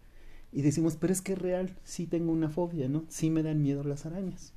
y 0.53 0.63
decimos, 0.63 0.97
pero 0.97 1.13
es 1.13 1.21
que 1.21 1.33
es 1.33 1.39
real, 1.39 1.77
sí 1.85 2.07
tengo 2.07 2.33
una 2.33 2.49
fobia, 2.49 2.89
¿no? 2.89 3.05
Sí 3.09 3.29
me 3.29 3.43
dan 3.43 3.63
miedo 3.63 3.85
las 3.85 4.07
arañas. 4.07 4.55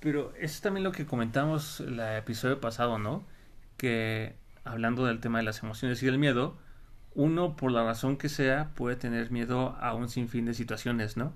Pero 0.00 0.34
eso 0.36 0.54
es 0.54 0.60
también 0.60 0.84
lo 0.84 0.92
que 0.92 1.06
comentamos 1.06 1.80
el 1.80 2.00
episodio 2.00 2.60
pasado, 2.60 2.98
¿no? 2.98 3.24
Que 3.76 4.34
hablando 4.66 5.06
del 5.06 5.20
tema 5.20 5.38
de 5.38 5.44
las 5.44 5.62
emociones 5.62 6.02
y 6.02 6.06
del 6.06 6.18
miedo, 6.18 6.56
uno 7.14 7.56
por 7.56 7.72
la 7.72 7.82
razón 7.82 8.18
que 8.18 8.28
sea 8.28 8.72
puede 8.74 8.96
tener 8.96 9.30
miedo 9.30 9.74
a 9.80 9.94
un 9.94 10.08
sinfín 10.08 10.44
de 10.44 10.54
situaciones, 10.54 11.16
¿no? 11.16 11.32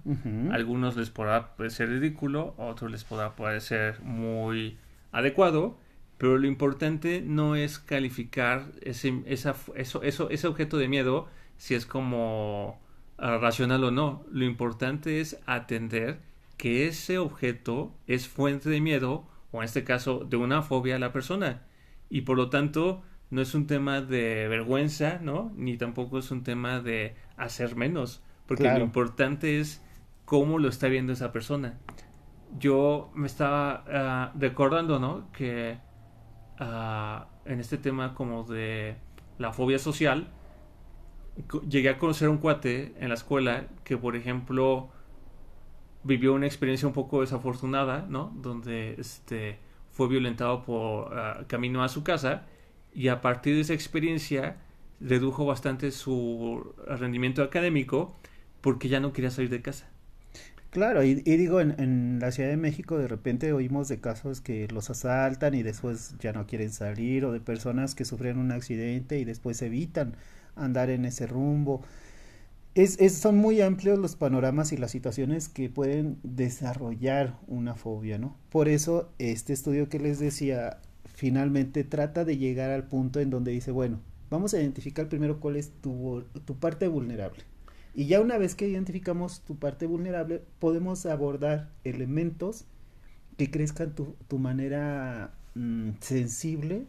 algunos 0.52 0.96
les 0.96 1.08
podrá 1.10 1.56
parecer 1.56 1.88
ridículo, 1.88 2.54
a 2.58 2.64
otros 2.64 2.90
les 2.90 3.04
podrá 3.04 3.34
parecer 3.34 4.00
muy 4.02 4.76
adecuado, 5.10 5.78
pero 6.18 6.37
lo 6.37 6.46
importante 6.46 7.22
no 7.22 7.56
es 7.56 7.78
calificar 7.78 8.66
ese, 8.82 9.22
esa, 9.25 9.54
eso, 9.75 10.02
eso, 10.02 10.28
ese 10.28 10.46
objeto 10.46 10.76
de 10.76 10.87
miedo 10.87 11.28
si 11.56 11.75
es 11.75 11.87
como 11.87 12.78
ah, 13.16 13.38
racional 13.38 13.84
o 13.84 13.90
no. 13.90 14.25
Lo 14.30 14.44
importante 14.44 15.20
es 15.20 15.40
atender 15.46 16.20
que 16.58 16.87
ese 16.87 17.16
objeto 17.16 17.94
es 18.06 18.28
fuente 18.28 18.68
de 18.68 18.82
miedo 18.82 19.26
o 19.50 19.58
en 19.60 19.64
este 19.64 19.82
caso 19.82 20.26
de 20.28 20.37
una 20.37 20.60
fobia 20.60 20.96
a 20.96 20.99
la 20.99 21.10
persona. 21.10 21.62
Y 22.10 22.22
por 22.22 22.37
lo 22.37 22.50
tanto, 22.50 23.02
no 23.30 23.40
es 23.40 23.54
un 23.54 23.66
tema 23.66 24.00
de 24.00 24.49
vergüenza, 24.49 25.18
¿no? 25.22 25.52
Ni 25.54 25.76
tampoco 25.76 26.18
es 26.18 26.30
un 26.30 26.42
tema 26.42 26.80
de 26.80 27.14
hacer 27.37 27.76
menos, 27.76 28.22
porque 28.46 28.64
lo 28.64 28.80
importante 28.80 29.60
es 29.60 29.82
cómo 30.25 30.58
lo 30.58 30.68
está 30.68 30.88
viendo 30.88 31.12
esa 31.12 31.32
persona. 31.32 31.78
Yo 32.58 33.12
me 33.14 33.28
estaba 33.28 33.84
ah, 33.88 34.32
recordando, 34.37 34.99
¿no? 34.99 35.30
Que 35.32 35.78
ah, 36.58 37.28
en 37.44 37.60
este 37.60 37.78
tema 37.78 38.14
como 38.14 38.42
de 38.42 38.96
la 39.38 39.52
fobia 39.52 39.78
social, 39.78 40.28
llegué 41.68 41.88
a 41.90 41.99
conocer 41.99 42.26
a 42.26 42.30
un 42.32 42.38
cuate 42.38 42.94
en 42.99 43.08
la 43.08 43.14
escuela 43.14 43.68
que, 43.84 43.96
por 43.96 44.16
ejemplo, 44.16 44.90
vivió 46.02 46.34
una 46.34 46.46
experiencia 46.46 46.88
un 46.88 46.94
poco 46.94 47.20
desafortunada, 47.20 48.06
¿no? 48.08 48.32
Donde 48.34 48.96
este, 48.99 49.60
fue 49.92 50.08
violentado 50.08 50.64
por 50.64 51.16
ah, 51.16 51.44
camino 51.46 51.84
a 51.84 51.88
su 51.88 52.02
casa 52.02 52.46
y 52.94 53.09
a 53.09 53.20
partir 53.20 53.54
de 53.54 53.62
esa 53.62 53.75
experiencia 53.75 54.56
redujo 55.00 55.47
bastante 55.47 55.90
su 55.90 56.75
rendimiento 56.87 57.42
académico 57.42 58.16
porque 58.61 58.88
ya 58.88 59.00
no 59.00 59.12
quería 59.12 59.30
salir 59.30 59.50
de 59.50 59.62
casa. 59.62 59.88
Claro, 60.70 61.02
y, 61.02 61.14
digo, 61.14 61.61
en, 61.61 62.20
la 62.20 62.30
Ciudad 62.30 62.49
de 62.49 62.56
México 62.56 62.97
de 62.97 63.09
repente 63.09 63.52
oímos 63.52 63.88
de 63.88 63.99
casos 63.99 64.40
que 64.40 64.68
los 64.68 64.88
asaltan 64.88 65.54
y 65.54 65.64
después 65.64 66.14
ya 66.20 66.32
no 66.32 66.47
quieren 66.47 66.70
salir, 66.70 67.25
o 67.25 67.32
de 67.32 67.40
personas 67.40 67.97
que 67.97 68.04
sufren 68.04 68.38
un 68.38 68.52
accidente 68.52 69.18
y 69.18 69.25
después 69.25 69.61
evitan 69.62 70.14
andar 70.54 70.90
en 70.90 71.04
ese 71.06 71.26
rumbo. 71.26 71.82
Es, 72.76 72.99
son 73.18 73.37
muy 73.37 73.61
amplios 73.62 73.99
los 73.99 74.14
panoramas 74.14 74.70
y 74.70 74.76
las 74.76 74.92
situaciones 74.92 75.49
que 75.49 75.68
pueden 75.68 76.18
desarrollar 76.23 77.37
una 77.49 77.75
fobia, 77.75 78.18
¿no? 78.18 78.37
Por 78.49 78.68
eso 78.68 79.11
este 79.18 79.52
estudio 79.52 79.88
que 79.88 79.99
les 79.99 80.20
decía 80.20 80.78
finalmente 81.20 81.84
trata 81.84 82.24
de 82.24 82.38
llegar 82.38 82.70
al 82.70 82.84
punto 82.84 83.20
en 83.20 83.28
donde 83.28 83.52
dice, 83.52 83.72
bueno, 83.72 84.00
vamos 84.30 84.54
a 84.54 84.58
identificar 84.58 85.10
primero 85.10 85.38
cuál 85.38 85.56
es 85.56 85.70
tu, 85.82 86.24
tu 86.46 86.56
parte 86.56 86.88
vulnerable. 86.88 87.42
Y 87.94 88.06
ya 88.06 88.22
una 88.22 88.38
vez 88.38 88.54
que 88.54 88.66
identificamos 88.66 89.42
tu 89.42 89.56
parte 89.56 89.84
vulnerable, 89.84 90.40
podemos 90.60 91.04
abordar 91.04 91.68
elementos 91.84 92.64
que 93.36 93.50
crezcan 93.50 93.94
tu, 93.94 94.14
tu 94.28 94.38
manera 94.38 95.34
mm, 95.56 95.90
sensible 96.00 96.86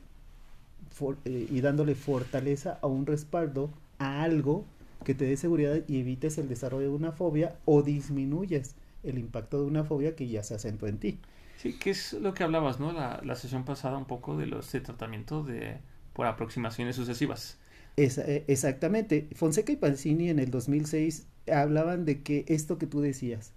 eh, 1.26 1.48
y 1.52 1.60
dándole 1.60 1.96
fortaleza 1.96 2.80
a 2.82 2.88
un 2.88 3.06
respaldo 3.06 3.70
a 4.00 4.24
algo 4.24 4.64
que 5.04 5.14
te 5.14 5.26
dé 5.26 5.36
seguridad 5.36 5.82
y 5.90 6.00
evites 6.00 6.38
el 6.38 6.48
desarrollo 6.48 6.88
de 6.88 6.96
una 6.96 7.12
fobia 7.12 7.58
o 7.66 7.82
disminuyes 7.82 8.76
el 9.04 9.18
impacto 9.18 9.60
de 9.60 9.68
una 9.68 9.84
fobia 9.84 10.16
que 10.16 10.30
ya 10.30 10.42
se 10.42 10.56
acentúa 10.56 10.88
en 10.88 11.00
ti. 11.00 11.20
Sí, 11.62 11.74
que 11.74 11.92
es 11.92 12.14
lo 12.14 12.34
que 12.34 12.44
hablabas, 12.44 12.80
¿no? 12.80 12.92
La, 12.92 13.22
la 13.24 13.36
sesión 13.36 13.66
pasada 13.66 13.96
un 13.96 14.06
poco 14.06 14.36
de 14.36 14.48
los 14.48 14.72
de 14.72 14.82
tratamiento 14.82 15.44
de 15.44 15.78
por 16.14 16.26
aproximaciones 16.26 16.96
sucesivas. 16.96 17.60
Eh, 17.98 18.46
exactamente. 18.48 19.28
Fonseca 19.36 19.72
y 19.72 19.76
Pancini 19.76 20.30
en 20.30 20.40
el 20.40 20.50
2006 20.50 21.28
hablaban 21.54 22.04
de 22.06 22.24
que 22.24 22.46
esto 22.48 22.80
que 22.80 22.88
tú 22.88 23.00
decías, 23.00 23.54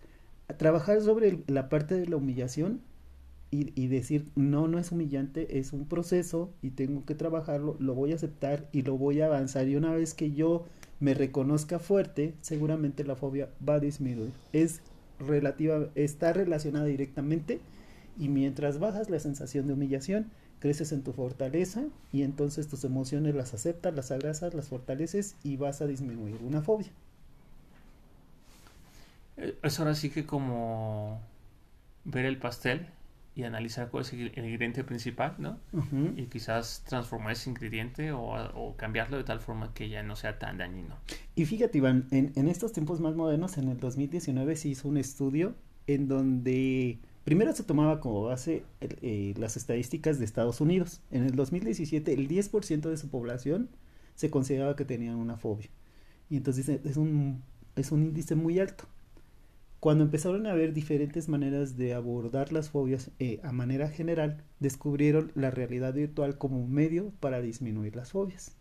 trabajar 0.58 1.00
sobre 1.00 1.38
la 1.46 1.70
parte 1.70 1.94
de 1.94 2.06
la 2.06 2.16
humillación 2.16 2.82
y, 3.50 3.72
y, 3.80 3.86
decir, 3.86 4.26
no, 4.34 4.68
no 4.68 4.78
es 4.78 4.92
humillante, 4.92 5.58
es 5.58 5.72
un 5.72 5.86
proceso 5.86 6.52
y 6.60 6.72
tengo 6.72 7.06
que 7.06 7.14
trabajarlo, 7.14 7.74
lo 7.78 7.94
voy 7.94 8.12
a 8.12 8.16
aceptar 8.16 8.68
y 8.70 8.82
lo 8.82 8.98
voy 8.98 9.22
a 9.22 9.26
avanzar. 9.26 9.66
Y 9.66 9.76
una 9.76 9.94
vez 9.94 10.12
que 10.12 10.32
yo 10.32 10.66
me 11.00 11.14
reconozca 11.14 11.78
fuerte, 11.78 12.34
seguramente 12.42 13.02
la 13.02 13.16
fobia 13.16 13.48
va 13.66 13.76
a 13.76 13.80
disminuir. 13.80 14.32
Es 14.52 14.82
relativa, 15.18 15.88
está 15.94 16.34
relacionada 16.34 16.84
directamente 16.84 17.60
y 18.18 18.28
mientras 18.28 18.78
bajas 18.78 19.10
la 19.10 19.18
sensación 19.18 19.66
de 19.66 19.74
humillación, 19.74 20.30
creces 20.58 20.92
en 20.92 21.02
tu 21.02 21.12
fortaleza 21.12 21.84
y 22.12 22.22
entonces 22.22 22.68
tus 22.68 22.84
emociones 22.84 23.34
las 23.34 23.54
aceptas, 23.54 23.94
las 23.94 24.10
abrazas, 24.10 24.54
las 24.54 24.68
fortaleces 24.68 25.36
y 25.42 25.56
vas 25.56 25.82
a 25.82 25.86
disminuir 25.86 26.38
una 26.42 26.62
fobia. 26.62 26.88
Eh, 29.36 29.58
es 29.62 29.78
ahora 29.78 29.94
sí 29.94 30.10
que 30.10 30.24
como 30.24 31.20
ver 32.04 32.24
el 32.24 32.38
pastel 32.38 32.86
y 33.36 33.42
analizar 33.42 33.90
cuál 33.90 34.04
es 34.04 34.12
el 34.12 34.20
ingrediente 34.20 34.84
principal, 34.84 35.34
¿no? 35.38 35.58
Y 36.16 36.26
quizás 36.26 36.84
transformar 36.86 37.32
ese 37.32 37.50
ingrediente 37.50 38.12
o, 38.12 38.74
cambiarlo 38.76 39.16
de 39.16 39.24
tal 39.24 39.40
forma 39.40 39.74
que 39.74 39.88
ya 39.88 40.04
no 40.04 40.14
sea 40.14 40.38
tan 40.38 40.58
dañino. 40.58 40.96
Y 41.34 41.44
fíjate, 41.44 41.78
Iván, 41.78 42.06
en, 42.12 42.32
en 42.36 42.46
estos 42.46 42.72
tiempos 42.72 43.00
más 43.00 43.16
modernos, 43.16 43.58
en 43.58 43.68
el 43.68 43.80
2019 43.80 44.54
se 44.54 44.68
hizo 44.68 44.88
un 44.88 44.98
estudio 44.98 45.56
en 45.88 46.06
donde 46.06 47.00
primero 47.24 47.52
se 47.54 47.64
tomaba 47.64 48.00
como 48.00 48.22
base 48.22 48.64
eh, 48.80 49.34
las 49.36 49.56
estadísticas 49.56 50.18
de 50.18 50.24
Estados 50.24 50.60
Unidos. 50.60 51.00
En 51.10 51.24
el 51.24 51.34
2017 51.34 52.12
el 52.12 52.28
10% 52.28 52.88
de 52.88 52.96
su 52.96 53.08
población 53.08 53.70
se 54.14 54.30
consideraba 54.30 54.76
que 54.76 54.84
tenían 54.84 55.16
una 55.16 55.36
fobia. 55.36 55.70
Y 56.30 56.36
entonces 56.36 56.68
es 56.68 56.96
un, 56.96 57.42
es 57.76 57.92
un 57.92 58.02
índice 58.02 58.34
muy 58.34 58.58
alto. 58.58 58.84
Cuando 59.80 60.04
empezaron 60.04 60.46
a 60.46 60.54
ver 60.54 60.72
diferentes 60.72 61.28
maneras 61.28 61.76
de 61.76 61.92
abordar 61.92 62.52
las 62.52 62.70
fobias 62.70 63.10
eh, 63.18 63.40
a 63.42 63.52
manera 63.52 63.88
general, 63.88 64.42
descubrieron 64.58 65.30
la 65.34 65.50
realidad 65.50 65.92
virtual 65.92 66.38
como 66.38 66.58
un 66.58 66.72
medio 66.72 67.12
para 67.20 67.42
disminuir 67.42 67.94
las 67.94 68.12
fobias. 68.12 68.56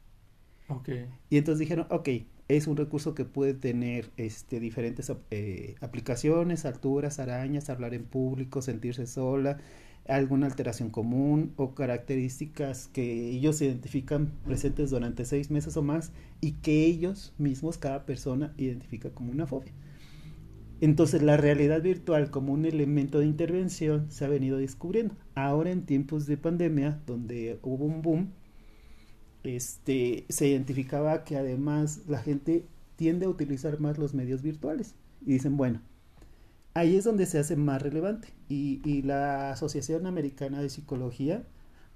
Okay. 0.68 1.08
Y 1.30 1.38
entonces 1.38 1.60
dijeron, 1.60 1.88
ok, 1.90 2.10
es 2.48 2.68
un 2.68 2.78
recurso 2.78 3.16
que 3.16 3.26
puede 3.26 3.54
tener 3.54 4.12
este, 4.18 4.60
diferentes 4.60 5.12
eh, 5.32 5.76
aplicaciones, 5.82 6.66
alturas, 6.66 7.20
arañas, 7.20 7.70
hablar 7.70 7.94
en 7.94 8.04
público, 8.04 8.62
sentirse 8.62 9.08
sola, 9.08 9.58
alguna 10.08 10.48
alteración 10.48 10.90
común 10.90 11.54
o 11.56 11.74
características 11.74 12.88
que 12.88 13.30
ellos 13.30 13.62
identifican 13.62 14.34
presentes 14.46 14.90
durante 14.90 15.24
seis 15.26 15.50
meses 15.50 15.78
o 15.78 15.82
más 15.82 16.12
y 16.42 16.54
que 16.54 16.86
ellos 16.86 17.34
mismos, 17.38 17.78
cada 17.78 18.06
persona, 18.06 18.54
identifica 18.58 19.10
como 19.12 19.32
una 19.32 19.48
fobia. 19.48 19.72
Entonces 20.82 21.22
la 21.22 21.38
realidad 21.38 21.82
virtual 21.82 22.30
como 22.30 22.52
un 22.52 22.66
elemento 22.66 23.20
de 23.20 23.26
intervención 23.26 24.12
se 24.12 24.26
ha 24.26 24.28
venido 24.28 24.58
descubriendo. 24.58 25.16
Ahora 25.34 25.72
en 25.72 25.86
tiempos 25.86 26.26
de 26.26 26.36
pandemia, 26.36 27.00
donde 27.06 27.58
hubo 27.64 27.86
un 27.86 28.02
boom, 28.02 28.34
este, 29.44 30.26
se 30.30 30.48
identificaba 30.48 31.24
que 31.24 31.38
además 31.38 32.02
la 32.08 32.20
gente 32.20 32.66
tiende 32.96 33.26
a 33.26 33.30
utilizar 33.30 33.80
más 33.80 33.98
los 33.98 34.14
medios 34.14 34.42
virtuales. 34.42 34.96
Y 35.26 35.34
dicen, 35.34 35.58
bueno, 35.58 35.82
ahí 36.74 36.96
es 36.96 37.04
donde 37.04 37.26
se 37.26 37.40
hace 37.40 37.56
más 37.56 37.82
relevante. 37.82 38.30
Y, 38.50 38.82
y 38.84 39.02
la 39.02 39.52
Asociación 39.52 40.06
Americana 40.06 40.62
de 40.62 40.70
Psicología 40.70 41.44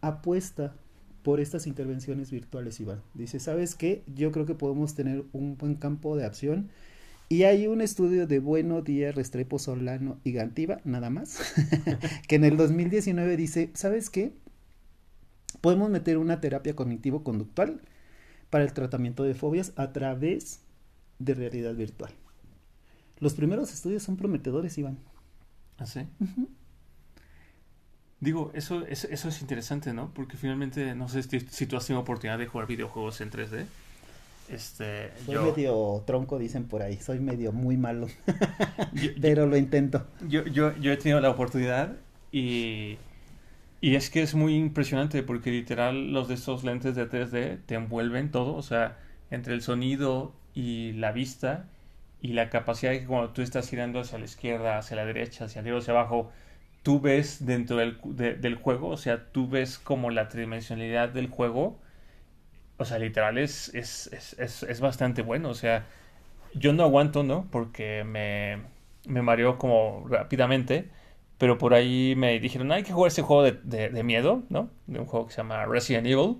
apuesta 0.02 0.76
por 1.24 1.40
estas 1.40 1.68
intervenciones 1.68 2.32
virtuales, 2.32 2.80
Iván. 2.80 3.02
Dice, 3.14 3.40
¿sabes 3.40 3.76
qué? 3.76 4.04
Yo 4.16 4.32
creo 4.32 4.46
que 4.46 4.56
podemos 4.56 4.96
tener 4.96 5.26
un 5.34 5.58
buen 5.58 5.76
campo 5.76 6.16
de 6.16 6.26
acción 6.26 6.70
y 7.30 7.44
hay 7.44 7.68
un 7.68 7.82
estudio 7.82 8.26
de 8.26 8.40
Bueno 8.40 8.82
Díaz, 8.82 9.14
Restrepo, 9.14 9.60
Solano 9.60 10.18
y 10.24 10.32
Gantiva, 10.32 10.80
nada 10.86 11.10
más, 11.10 11.40
que 12.28 12.36
en 12.36 12.46
el 12.46 12.56
2019 12.56 13.36
dice, 13.36 13.70
¿sabes 13.74 14.10
qué? 14.10 14.32
Podemos 15.62 15.90
meter 15.90 16.18
una 16.18 16.40
terapia 16.42 16.76
cognitivo-conductual 16.76 17.82
para 18.50 18.64
el 18.64 18.74
tratamiento 18.74 19.24
de 19.24 19.34
fobias 19.34 19.74
a 19.76 19.92
través 19.92 20.62
de 21.20 21.34
realidad 21.34 21.74
virtual. 21.76 22.12
Los 23.20 23.34
primeros 23.34 23.74
estudios 23.74 24.04
son 24.04 24.18
prometedores, 24.18 24.78
Iván. 24.78 24.98
¿Ah, 25.78 25.86
sí? 25.86 26.02
Digo, 28.20 28.52
eso, 28.54 28.86
eso, 28.88 29.08
eso, 29.10 29.30
es 29.30 29.42
interesante, 29.42 29.94
¿no? 29.94 30.12
Porque 30.14 30.38
finalmente, 30.38 30.96
no 30.96 31.08
sé 31.08 31.24
si 31.24 31.66
tú 31.68 31.78
has 31.78 31.86
tenido 31.86 32.02
oportunidad 32.02 32.38
de 32.38 32.48
jugar 32.48 32.68
videojuegos 32.68 33.22
en 33.22 33.32
3D. 33.32 33.66
Este, 34.50 35.12
soy 35.26 35.36
medio 35.36 36.04
tronco, 36.06 36.40
dicen 36.40 36.66
por 36.66 36.82
ahí. 36.82 36.98
Soy 36.98 37.20
medio 37.20 37.52
muy 37.52 37.78
malo. 37.78 38.08
Pero 39.22 39.46
lo 39.46 39.58
intento. 39.58 40.08
Yo, 40.28 40.46
yo, 40.46 40.76
yo 40.78 40.92
he 40.92 40.98
tenido 40.98 41.20
la 41.20 41.30
oportunidad 41.30 41.98
y, 42.32 42.98
y 43.82 43.96
es 43.96 44.10
que 44.10 44.22
es 44.22 44.36
muy 44.36 44.56
impresionante 44.56 45.24
porque 45.24 45.52
literal 45.52 46.12
los 46.12 46.28
de 46.28 46.36
estos 46.36 46.64
lentes 46.64 46.96
de 46.96 47.10
3D 47.10 47.60
te 47.66 47.76
envuelven 47.76 48.32
todo. 48.32 48.56
O 48.56 48.62
sea, 48.62 48.98
entre 49.32 49.54
el 49.54 49.62
sonido 49.62 50.34
y 50.54 50.94
la 50.94 51.12
vista 51.12 51.66
y 52.22 52.34
la 52.34 52.50
capacidad 52.50 52.92
de 52.92 53.02
que 53.02 53.06
cuando 53.08 53.30
tú 53.32 53.42
estás 53.42 53.70
girando 53.70 54.00
hacia 54.00 54.18
la 54.18 54.26
izquierda, 54.26 54.78
hacia 54.78 54.98
la 54.98 55.06
derecha, 55.06 55.46
hacia 55.46 55.62
arriba, 55.62 55.78
hacia 55.80 55.94
abajo, 55.94 56.32
tú 56.84 57.00
ves 57.02 57.46
dentro 57.46 57.78
del, 57.78 58.00
del 58.16 58.56
juego, 58.56 58.90
o 58.90 58.98
sea, 58.98 59.32
tú 59.32 59.50
ves 59.50 59.78
como 59.78 60.10
la 60.10 60.30
tridimensionalidad 60.30 61.10
del 61.10 61.28
juego 61.30 61.80
o 62.78 62.86
sea, 62.86 63.00
literal 63.00 63.38
es, 63.38 63.74
es, 63.74 64.08
es, 64.38 64.64
es, 64.64 64.80
bastante 64.80 65.24
bueno. 65.24 65.50
O 65.50 65.54
sea, 65.56 65.86
yo 66.54 66.74
no 66.74 66.84
aguanto, 66.84 67.24
¿no? 67.24 67.48
Porque 67.52 68.04
me, 68.04 68.60
me 69.08 69.22
mareó 69.22 69.58
como 69.58 70.06
rápidamente. 70.08 70.90
Pero 71.38 71.58
por 71.58 71.74
ahí 71.74 72.16
me 72.18 72.40
dijeron, 72.40 72.72
hay 72.72 72.84
que 72.84 72.94
jugar 72.94 73.10
ese 73.10 73.22
juego 73.22 73.44
de, 73.44 74.04
miedo, 74.04 74.44
¿no? 74.50 74.70
De 74.88 75.00
un 75.00 75.06
juego 75.06 75.28
que 75.28 75.34
se 75.34 75.38
llama 75.38 75.66
Resident 75.66 76.08
Evil. 76.08 76.38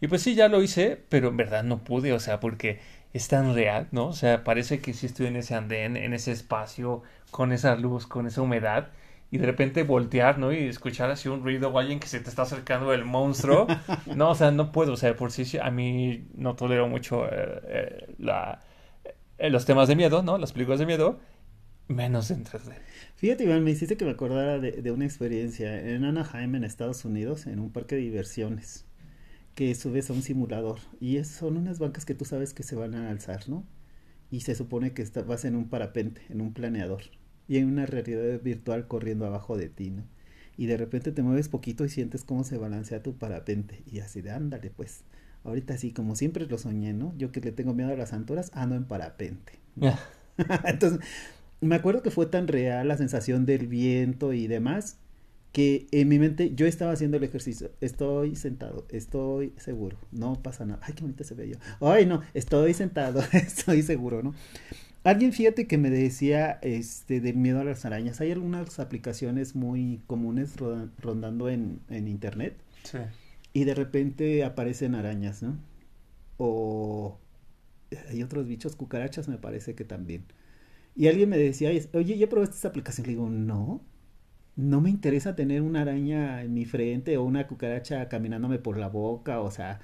Y 0.00 0.08
pues 0.08 0.22
sí, 0.22 0.34
ya 0.34 0.48
lo 0.48 0.62
hice, 0.62 1.02
pero 1.08 1.28
en 1.28 1.36
verdad 1.36 1.64
no 1.64 1.78
pude, 1.82 2.12
o 2.12 2.20
sea, 2.20 2.38
porque 2.38 2.80
es 3.12 3.28
tan 3.28 3.54
real, 3.54 3.88
¿no? 3.92 4.08
O 4.08 4.12
sea, 4.12 4.44
parece 4.44 4.80
que 4.80 4.92
sí 4.92 5.06
estoy 5.06 5.26
en 5.26 5.36
ese 5.36 5.54
andén, 5.54 5.96
en 5.96 6.12
ese 6.12 6.32
espacio, 6.32 7.02
con 7.30 7.52
esa 7.52 7.76
luz, 7.76 8.06
con 8.06 8.26
esa 8.26 8.42
humedad. 8.42 8.88
Y 9.30 9.38
de 9.38 9.46
repente 9.46 9.82
voltear, 9.82 10.38
¿no? 10.38 10.52
Y 10.52 10.68
escuchar 10.68 11.10
así 11.10 11.28
un 11.28 11.42
ruido 11.42 11.70
o 11.70 11.78
alguien 11.78 11.98
que 11.98 12.06
se 12.06 12.20
te 12.20 12.28
está 12.28 12.42
acercando 12.42 12.92
el 12.92 13.04
monstruo. 13.04 13.66
No, 14.14 14.30
o 14.30 14.34
sea, 14.34 14.52
no 14.52 14.70
puedo, 14.70 14.92
o 14.92 14.96
sea, 14.96 15.16
por 15.16 15.32
sí 15.32 15.58
a 15.58 15.70
mí 15.70 16.28
no 16.34 16.54
tolero 16.54 16.88
mucho 16.88 17.26
eh, 17.26 17.62
eh, 17.66 18.14
eh, 19.38 19.50
los 19.50 19.64
temas 19.64 19.88
de 19.88 19.96
miedo, 19.96 20.22
¿no? 20.22 20.38
Las 20.38 20.52
películas 20.52 20.78
de 20.78 20.86
miedo, 20.86 21.18
menos 21.88 22.30
en 22.30 22.44
3D. 22.44 22.74
Fíjate, 23.16 23.44
Iván, 23.44 23.64
me 23.64 23.70
hiciste 23.70 23.96
que 23.96 24.04
me 24.04 24.10
acordara 24.10 24.58
de, 24.58 24.72
de 24.72 24.90
una 24.90 25.06
experiencia 25.06 25.90
en 25.90 26.04
Anaheim, 26.04 26.54
en 26.54 26.64
Estados 26.64 27.02
Unidos, 27.06 27.46
en 27.46 27.60
un 27.60 27.70
parque 27.72 27.94
de 27.94 28.02
diversiones, 28.02 28.84
que 29.54 29.74
subes 29.74 30.10
a 30.10 30.12
un 30.12 30.22
simulador 30.22 30.80
y 31.00 31.16
es, 31.16 31.28
son 31.28 31.56
unas 31.56 31.78
bancas 31.78 32.04
que 32.04 32.14
tú 32.14 32.26
sabes 32.26 32.52
que 32.52 32.62
se 32.62 32.76
van 32.76 32.94
a 32.94 33.08
alzar, 33.08 33.48
¿no? 33.48 33.64
Y 34.30 34.40
se 34.40 34.54
supone 34.54 34.92
que 34.92 35.00
está, 35.00 35.22
vas 35.22 35.46
en 35.46 35.56
un 35.56 35.70
parapente, 35.70 36.20
en 36.28 36.42
un 36.42 36.52
planeador, 36.52 37.04
y 37.48 37.56
hay 37.56 37.62
una 37.62 37.86
realidad 37.86 38.38
virtual 38.42 38.86
corriendo 38.86 39.24
abajo 39.24 39.56
de 39.56 39.70
ti, 39.70 39.88
¿no? 39.90 40.04
Y 40.58 40.66
de 40.66 40.76
repente 40.76 41.10
te 41.10 41.22
mueves 41.22 41.48
poquito 41.48 41.86
y 41.86 41.88
sientes 41.88 42.22
cómo 42.22 42.44
se 42.44 42.58
balancea 42.58 43.02
tu 43.02 43.16
parapente, 43.16 43.82
y 43.90 44.00
así 44.00 44.20
de 44.20 44.30
ándale, 44.30 44.70
pues. 44.70 45.04
Ahorita 45.42 45.78
sí, 45.78 45.92
como 45.92 46.16
siempre 46.16 46.44
lo 46.46 46.58
soñé, 46.58 46.92
¿no? 46.92 47.14
Yo 47.16 47.32
que 47.32 47.40
le 47.40 47.52
tengo 47.52 47.72
miedo 47.72 47.92
a 47.92 47.96
las 47.96 48.12
alturas, 48.12 48.50
ando 48.52 48.74
en 48.74 48.84
parapente. 48.84 49.54
Entonces, 50.64 51.00
me 51.60 51.74
acuerdo 51.74 52.02
que 52.02 52.10
fue 52.10 52.26
tan 52.26 52.48
real 52.48 52.88
la 52.88 52.96
sensación 52.96 53.46
del 53.46 53.66
viento 53.66 54.32
y 54.32 54.46
demás 54.46 54.98
que 55.52 55.86
en 55.90 56.08
mi 56.08 56.18
mente 56.18 56.54
yo 56.54 56.66
estaba 56.66 56.92
haciendo 56.92 57.16
el 57.16 57.24
ejercicio. 57.24 57.70
Estoy 57.80 58.36
sentado, 58.36 58.86
estoy 58.90 59.54
seguro, 59.56 59.96
no 60.12 60.34
pasa 60.42 60.66
nada. 60.66 60.80
Ay, 60.82 60.92
qué 60.92 61.00
bonita 61.00 61.24
se 61.24 61.34
ve 61.34 61.48
yo. 61.48 61.56
Ay, 61.80 62.04
no, 62.04 62.20
estoy 62.34 62.74
sentado, 62.74 63.20
estoy 63.32 63.82
seguro, 63.82 64.22
¿no? 64.22 64.34
Alguien, 65.02 65.32
fíjate 65.32 65.66
que 65.66 65.78
me 65.78 65.88
decía 65.88 66.58
este 66.62 67.20
del 67.20 67.36
miedo 67.36 67.60
a 67.60 67.64
las 67.64 67.86
arañas. 67.86 68.20
Hay 68.20 68.32
algunas 68.32 68.78
aplicaciones 68.80 69.54
muy 69.54 70.02
comunes 70.06 70.56
rondando 71.00 71.48
en, 71.48 71.80
en 71.88 72.08
internet. 72.08 72.56
Sí. 72.82 72.98
Y 73.52 73.64
de 73.64 73.74
repente 73.74 74.44
aparecen 74.44 74.94
arañas, 74.94 75.42
¿no? 75.42 75.56
O 76.36 77.18
hay 78.10 78.22
otros 78.22 78.46
bichos, 78.46 78.76
cucarachas 78.76 79.28
me 79.28 79.38
parece 79.38 79.74
que 79.74 79.84
también. 79.84 80.24
Y 80.96 81.08
alguien 81.08 81.28
me 81.28 81.38
decía, 81.38 81.70
oye, 81.94 82.18
¿ya 82.18 82.28
probaste 82.28 82.56
esta 82.56 82.68
aplicación? 82.68 83.06
Le 83.06 83.12
digo, 83.14 83.28
no, 83.30 83.84
no 84.56 84.80
me 84.80 84.90
interesa 84.90 85.36
tener 85.36 85.62
una 85.62 85.82
araña 85.82 86.42
en 86.42 86.54
mi 86.54 86.64
frente 86.66 87.16
o 87.18 87.24
una 87.24 87.46
cucaracha 87.48 88.08
caminándome 88.08 88.58
por 88.58 88.78
la 88.78 88.88
boca, 88.88 89.40
o 89.40 89.50
sea, 89.50 89.80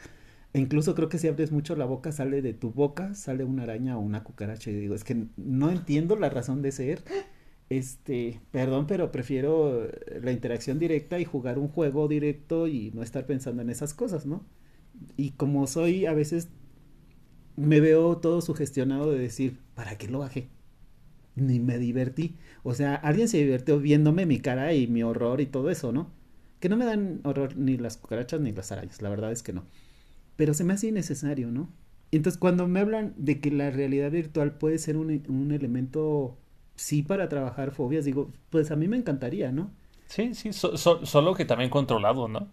incluso 0.54 0.94
creo 0.94 1.08
que 1.10 1.18
si 1.18 1.28
abres 1.28 1.52
mucho 1.52 1.76
la 1.76 1.84
boca, 1.86 2.12
sale 2.12 2.42
de 2.42 2.54
tu 2.54 2.72
boca, 2.72 3.14
sale 3.14 3.44
una 3.44 3.64
araña 3.64 3.98
o 3.98 4.00
una 4.00 4.24
cucaracha. 4.24 4.70
Y 4.70 4.74
digo, 4.74 4.94
es 4.94 5.04
que 5.04 5.26
no 5.36 5.70
entiendo 5.70 6.16
la 6.16 6.30
razón 6.30 6.62
de 6.62 6.72
ser. 6.72 7.04
Este, 7.70 8.40
perdón, 8.52 8.86
pero 8.86 9.12
prefiero 9.12 9.88
la 10.22 10.32
interacción 10.32 10.78
directa 10.78 11.18
y 11.20 11.24
jugar 11.24 11.58
un 11.58 11.68
juego 11.68 12.08
directo 12.08 12.68
y 12.68 12.90
no 12.92 13.02
estar 13.02 13.26
pensando 13.26 13.62
en 13.62 13.70
esas 13.70 13.94
cosas, 13.94 14.26
¿no? 14.26 14.44
Y 15.16 15.32
como 15.32 15.66
soy, 15.66 16.06
a 16.06 16.14
veces 16.14 16.50
me 17.56 17.80
veo 17.80 18.18
todo 18.18 18.40
sugestionado 18.42 19.10
de 19.12 19.18
decir, 19.18 19.58
¿para 19.74 19.96
qué 19.98 20.08
lo 20.08 20.18
bajé? 20.20 20.50
Ni 21.34 21.60
me 21.60 21.78
divertí. 21.78 22.36
O 22.62 22.74
sea, 22.74 22.94
alguien 22.94 23.28
se 23.28 23.38
divirtió 23.38 23.78
viéndome 23.78 24.26
mi 24.26 24.40
cara 24.40 24.72
y 24.74 24.86
mi 24.86 25.02
horror 25.02 25.40
y 25.40 25.46
todo 25.46 25.70
eso, 25.70 25.92
¿no? 25.92 26.10
Que 26.60 26.68
no 26.68 26.76
me 26.76 26.84
dan 26.84 27.20
horror 27.24 27.56
ni 27.56 27.76
las 27.76 27.96
cucarachas 27.96 28.40
ni 28.40 28.52
las 28.52 28.72
arañas, 28.72 29.02
la 29.02 29.08
verdad 29.08 29.32
es 29.32 29.42
que 29.42 29.52
no. 29.52 29.64
Pero 30.36 30.54
se 30.54 30.64
me 30.64 30.72
hace 30.72 30.88
innecesario, 30.88 31.50
¿no? 31.50 31.68
Entonces, 32.10 32.38
cuando 32.38 32.68
me 32.68 32.80
hablan 32.80 33.14
de 33.16 33.40
que 33.40 33.50
la 33.50 33.70
realidad 33.70 34.10
virtual 34.10 34.52
puede 34.58 34.78
ser 34.78 34.96
un, 34.96 35.22
un 35.28 35.52
elemento, 35.52 36.36
sí, 36.76 37.02
para 37.02 37.28
trabajar 37.28 37.72
fobias, 37.72 38.04
digo, 38.04 38.30
pues 38.50 38.70
a 38.70 38.76
mí 38.76 38.86
me 38.86 38.98
encantaría, 38.98 39.50
¿no? 39.50 39.70
Sí, 40.08 40.34
sí, 40.34 40.50
solo 40.52 41.34
que 41.34 41.46
también 41.46 41.70
controlado, 41.70 42.28
¿no? 42.28 42.48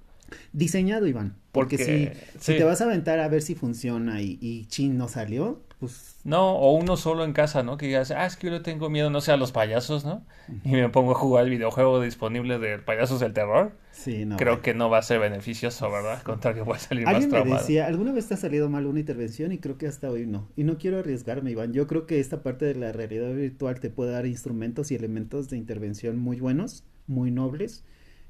Diseñado, 0.53 1.07
Iván. 1.07 1.35
Porque, 1.51 1.77
si, 1.77 2.09
si, 2.39 2.57
te 2.57 2.63
vas 2.63 2.79
a 2.79 2.85
aventar 2.85 3.19
a 3.19 3.27
ver 3.27 3.41
si 3.41 3.55
funciona 3.55 4.21
y, 4.21 4.37
y 4.39 4.65
chin 4.67 4.97
no 4.97 5.09
salió, 5.09 5.61
pues... 5.79 6.17
No, 6.25 6.55
o 6.55 6.73
uno 6.73 6.97
solo 6.97 7.23
en 7.23 7.31
casa, 7.31 7.63
¿no? 7.63 7.77
Que 7.77 7.87
digas, 7.87 8.11
ah, 8.11 8.25
es 8.25 8.35
que 8.35 8.47
yo 8.47 8.53
le 8.53 8.59
tengo 8.59 8.89
miedo, 8.89 9.09
no 9.09 9.21
sé, 9.21 9.31
a 9.31 9.37
los 9.37 9.53
payasos, 9.53 10.03
¿no? 10.03 10.25
Y 10.65 10.71
me 10.71 10.89
pongo 10.89 11.11
a 11.11 11.15
jugar 11.15 11.45
el 11.45 11.49
videojuego 11.49 12.01
disponible 12.01 12.59
de 12.59 12.79
payasos 12.79 13.21
del 13.21 13.33
terror. 13.33 13.71
Sí, 13.93 14.25
no. 14.25 14.35
Creo 14.35 14.61
que 14.61 14.73
no 14.73 14.89
va 14.89 14.97
a 14.97 15.01
ser 15.01 15.19
beneficioso, 15.19 15.89
¿verdad? 15.89 16.17
Al 16.17 16.23
contrario, 16.23 16.65
va 16.65 16.75
a 16.75 16.79
salir 16.79 17.05
más 17.05 17.27
traumado. 17.29 17.55
me 17.55 17.61
decía, 17.61 17.87
¿alguna 17.87 18.11
vez 18.11 18.27
te 18.27 18.33
ha 18.33 18.37
salido 18.37 18.69
mal 18.69 18.85
una 18.85 18.99
intervención? 18.99 19.53
Y 19.53 19.59
creo 19.59 19.77
que 19.77 19.87
hasta 19.87 20.09
hoy 20.09 20.25
no. 20.25 20.49
Y 20.57 20.65
no 20.65 20.77
quiero 20.77 20.99
arriesgarme, 20.99 21.51
Iván. 21.51 21.71
Yo 21.71 21.87
creo 21.87 22.05
que 22.05 22.19
esta 22.19 22.43
parte 22.43 22.65
de 22.65 22.75
la 22.75 22.91
realidad 22.91 23.33
virtual 23.33 23.79
te 23.79 23.89
puede 23.89 24.11
dar 24.11 24.25
instrumentos 24.25 24.91
y 24.91 24.95
elementos 24.95 25.49
de 25.49 25.57
intervención 25.57 26.19
muy 26.19 26.41
buenos, 26.41 26.83
muy 27.07 27.31
nobles, 27.31 27.85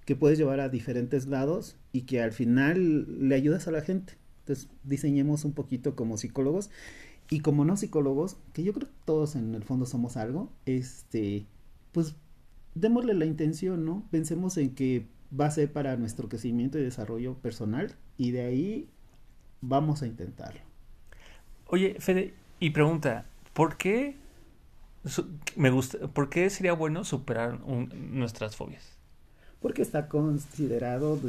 que 0.06 0.16
puedes 0.16 0.38
llevar 0.38 0.60
a 0.60 0.70
diferentes 0.70 1.26
lados 1.26 1.78
y 1.92 2.02
que 2.02 2.22
al 2.22 2.32
final 2.32 3.28
le 3.28 3.36
ayudas 3.36 3.68
a 3.68 3.72
la 3.72 3.82
gente. 3.82 4.14
Entonces, 4.42 4.70
diseñemos 4.84 5.46
un 5.46 5.54
poquito 5.54 5.96
como 5.96 6.18
psicólogos 6.18 6.72
y 7.30 7.42
como 7.42 7.64
no 7.64 7.78
psicólogos, 7.78 8.38
que 8.54 8.64
yo 8.64 8.74
creo 8.74 8.88
que 8.88 8.96
todos 9.06 9.36
en 9.36 9.54
el 9.54 9.64
fondo 9.64 9.86
somos 9.86 10.18
algo, 10.18 10.52
este, 10.66 11.46
pues 11.92 12.16
démosle 12.74 13.14
la 13.14 13.26
intención, 13.26 13.86
¿no? 13.86 14.04
Pensemos 14.10 14.58
en 14.58 14.74
que 14.74 15.06
va 15.40 15.46
a 15.46 15.52
ser 15.52 15.72
para 15.72 15.96
nuestro 15.96 16.28
crecimiento 16.28 16.80
y 16.80 16.84
desarrollo 16.84 17.36
personal 17.36 17.96
y 18.18 18.32
de 18.32 18.42
ahí 18.42 18.90
vamos 19.62 20.02
a 20.02 20.08
intentarlo. 20.08 20.62
Oye, 21.68 21.98
Fede, 22.00 22.34
y 22.60 22.72
pregunta, 22.72 23.26
¿por 23.54 23.78
qué 23.78 24.16
me 25.56 25.70
gusta, 25.70 26.08
por 26.08 26.30
qué 26.30 26.50
sería 26.50 26.74
bueno 26.74 27.04
superar 27.04 27.60
nuestras 27.62 28.56
fobias? 28.56 28.98
Porque 29.62 29.84
está 29.84 30.08
considerado 30.08 31.20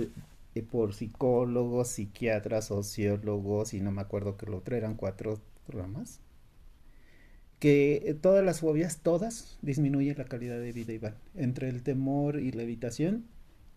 por 0.71 0.95
psicólogos, 0.95 1.89
psiquiatras, 1.89 2.67
sociólogos 2.67 3.75
y 3.75 3.81
no 3.81 3.93
me 3.93 4.01
acuerdo 4.01 4.37
que 4.37 4.47
lo 4.47 4.59
otro 4.59 4.77
eran 4.77 4.95
cuatro 4.95 5.41
programas, 5.67 6.21
que 7.61 8.17
todas 8.23 8.45
las 8.45 8.61
fobias, 8.61 9.01
todas, 9.03 9.59
disminuyen 9.63 10.17
la 10.19 10.25
calidad 10.25 10.59
de 10.59 10.73
vida, 10.73 10.93
Iván. 10.93 11.15
Entre 11.35 11.69
el 11.69 11.83
temor 11.83 12.41
y 12.41 12.53
la 12.53 12.63
evitación, 12.63 13.27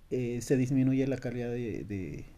eh, 0.09 0.39
se 0.41 0.57
disminuye 0.57 1.05
la 1.07 1.17
calidad 1.17 1.49
de, 1.49 1.83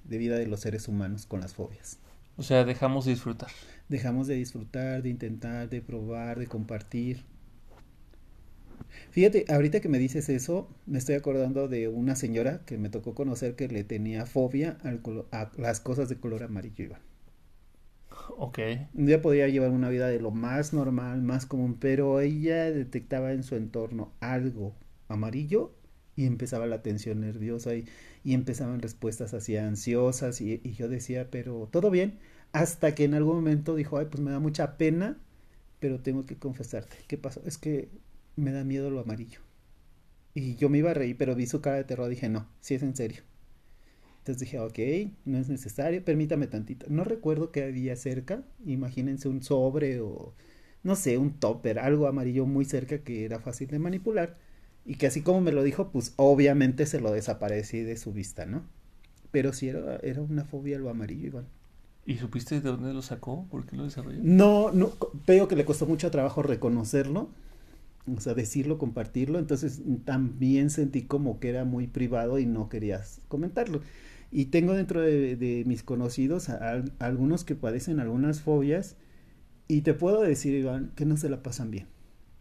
de, 0.03 0.17
vida 0.17 0.37
de 0.37 0.47
los 0.47 0.61
seres 0.61 0.87
humanos 0.87 1.25
con 1.25 1.41
las 1.41 1.53
fobias. 1.53 1.99
O 2.37 2.43
sea, 2.43 2.65
dejamos 2.65 3.05
de 3.05 3.11
disfrutar. 3.11 3.49
Dejamos 3.89 4.27
de 4.27 4.35
disfrutar, 4.35 5.03
de 5.03 5.09
intentar, 5.09 5.69
de 5.69 5.81
probar, 5.81 6.39
de 6.39 6.47
compartir. 6.47 7.23
Fíjate, 9.11 9.45
ahorita 9.49 9.81
que 9.81 9.89
me 9.89 9.99
dices 9.99 10.29
eso, 10.29 10.67
me 10.85 10.97
estoy 10.97 11.15
acordando 11.15 11.67
de 11.67 11.87
una 11.87 12.15
señora 12.15 12.61
que 12.65 12.77
me 12.77 12.89
tocó 12.89 13.13
conocer 13.13 13.55
que 13.55 13.67
le 13.67 13.83
tenía 13.83 14.25
fobia 14.25 14.77
al 14.83 15.01
a 15.31 15.51
las 15.57 15.79
cosas 15.79 16.09
de 16.09 16.17
color 16.17 16.43
amarillo, 16.43 16.85
Iván. 16.85 17.01
Ok. 18.37 18.59
Ya 18.93 19.21
podía 19.21 19.47
llevar 19.47 19.71
una 19.71 19.89
vida 19.89 20.07
de 20.07 20.19
lo 20.19 20.31
más 20.31 20.73
normal, 20.73 21.21
más 21.21 21.45
común, 21.45 21.77
pero 21.79 22.19
ella 22.21 22.71
detectaba 22.71 23.31
en 23.31 23.43
su 23.43 23.55
entorno 23.55 24.13
algo 24.19 24.75
amarillo 25.07 25.73
y 26.15 26.25
empezaba 26.25 26.65
la 26.65 26.81
tensión 26.81 27.21
nerviosa 27.21 27.75
y, 27.75 27.85
y 28.23 28.33
empezaban 28.33 28.81
respuestas 28.81 29.33
así 29.33 29.57
ansiosas 29.57 30.41
y, 30.41 30.61
y, 30.63 30.73
yo 30.73 30.87
decía, 30.89 31.29
pero 31.29 31.67
todo 31.71 31.91
bien, 31.91 32.19
hasta 32.53 32.95
que 32.95 33.03
en 33.03 33.13
algún 33.13 33.35
momento 33.35 33.75
dijo, 33.75 33.97
ay, 33.97 34.07
pues 34.09 34.21
me 34.23 34.31
da 34.31 34.39
mucha 34.39 34.77
pena, 34.77 35.17
pero 35.79 35.99
tengo 36.01 36.25
que 36.25 36.37
confesarte, 36.37 36.97
¿qué 37.07 37.17
pasó? 37.17 37.41
Es 37.45 37.57
que 37.57 37.89
me 38.35 38.51
da 38.51 38.63
miedo 38.63 38.89
lo 38.89 39.01
amarillo. 39.01 39.39
Y 40.33 40.55
yo 40.55 40.69
me 40.69 40.79
iba 40.79 40.91
a 40.91 40.93
reír, 40.93 41.17
pero 41.17 41.35
vi 41.35 41.47
su 41.47 41.61
cara 41.61 41.77
de 41.77 41.83
terror, 41.85 42.09
dije, 42.09 42.29
no, 42.29 42.47
si 42.61 42.75
es 42.75 42.83
en 42.83 42.95
serio. 42.95 43.23
Entonces 44.25 44.39
dije, 44.39 44.57
ok, 44.57 45.13
no 45.25 45.37
es 45.37 45.49
necesario, 45.49 46.03
permítame 46.03 46.47
tantito. 46.47 46.87
No 46.89 47.03
recuerdo 47.03 47.51
qué 47.51 47.63
había 47.63 47.95
cerca, 47.95 48.41
imagínense 48.65 49.29
un 49.29 49.43
sobre 49.43 50.01
o, 50.01 50.33
no 50.81 50.95
sé, 50.95 51.19
un 51.19 51.33
topper, 51.33 51.77
algo 51.77 52.07
amarillo 52.07 52.47
muy 52.47 52.65
cerca 52.65 52.97
que 52.97 53.23
era 53.23 53.39
fácil 53.39 53.67
de 53.67 53.77
manipular. 53.77 54.35
Y 54.83 54.95
que 54.95 55.05
así 55.05 55.21
como 55.21 55.41
me 55.41 55.51
lo 55.51 55.61
dijo, 55.61 55.91
pues 55.91 56.15
obviamente 56.15 56.87
se 56.87 56.99
lo 56.99 57.11
desaparecí 57.11 57.81
de 57.81 57.97
su 57.97 58.13
vista, 58.13 58.47
¿no? 58.47 58.63
Pero 59.29 59.53
sí 59.53 59.67
era, 59.67 59.97
era 59.97 60.23
una 60.23 60.43
fobia 60.43 60.79
lo 60.79 60.89
amarillo, 60.89 61.27
igual. 61.27 61.45
¿Y 62.07 62.15
supiste 62.15 62.61
de 62.61 62.67
dónde 62.67 62.95
lo 62.95 63.03
sacó? 63.03 63.45
¿Por 63.51 63.67
qué 63.67 63.75
lo 63.75 63.83
desarrolló? 63.83 64.17
No, 64.23 64.71
no, 64.71 64.93
veo 65.27 65.47
que 65.47 65.55
le 65.55 65.65
costó 65.65 65.85
mucho 65.85 66.09
trabajo 66.09 66.41
reconocerlo, 66.41 67.29
o 68.11 68.19
sea, 68.19 68.33
decirlo, 68.33 68.79
compartirlo, 68.79 69.37
entonces 69.37 69.81
también 70.03 70.71
sentí 70.71 71.03
como 71.03 71.39
que 71.39 71.49
era 71.49 71.63
muy 71.63 71.85
privado 71.85 72.39
y 72.39 72.47
no 72.47 72.69
querías 72.69 73.21
comentarlo. 73.27 73.81
Y 74.31 74.45
tengo 74.45 74.73
dentro 74.73 75.01
de, 75.01 75.63
mis 75.65 75.83
conocidos 75.83 76.49
a, 76.49 76.83
algunos 76.99 77.43
que 77.43 77.55
padecen 77.55 77.99
algunas 77.99 78.41
fobias 78.41 78.97
y 79.67 79.81
te 79.81 79.93
puedo 79.93 80.21
decir, 80.21 80.53
Iván, 80.53 80.91
que 80.95 81.05
no 81.05 81.17
se 81.17 81.29
la 81.29 81.41
pasan 81.41 81.71
bien. 81.71 81.87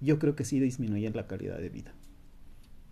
Yo 0.00 0.18
creo 0.18 0.34
que 0.36 0.44
sí 0.44 0.60
disminuyen 0.60 1.14
la 1.14 1.26
calidad 1.26 1.58
de 1.58 1.68
vida. 1.68 1.94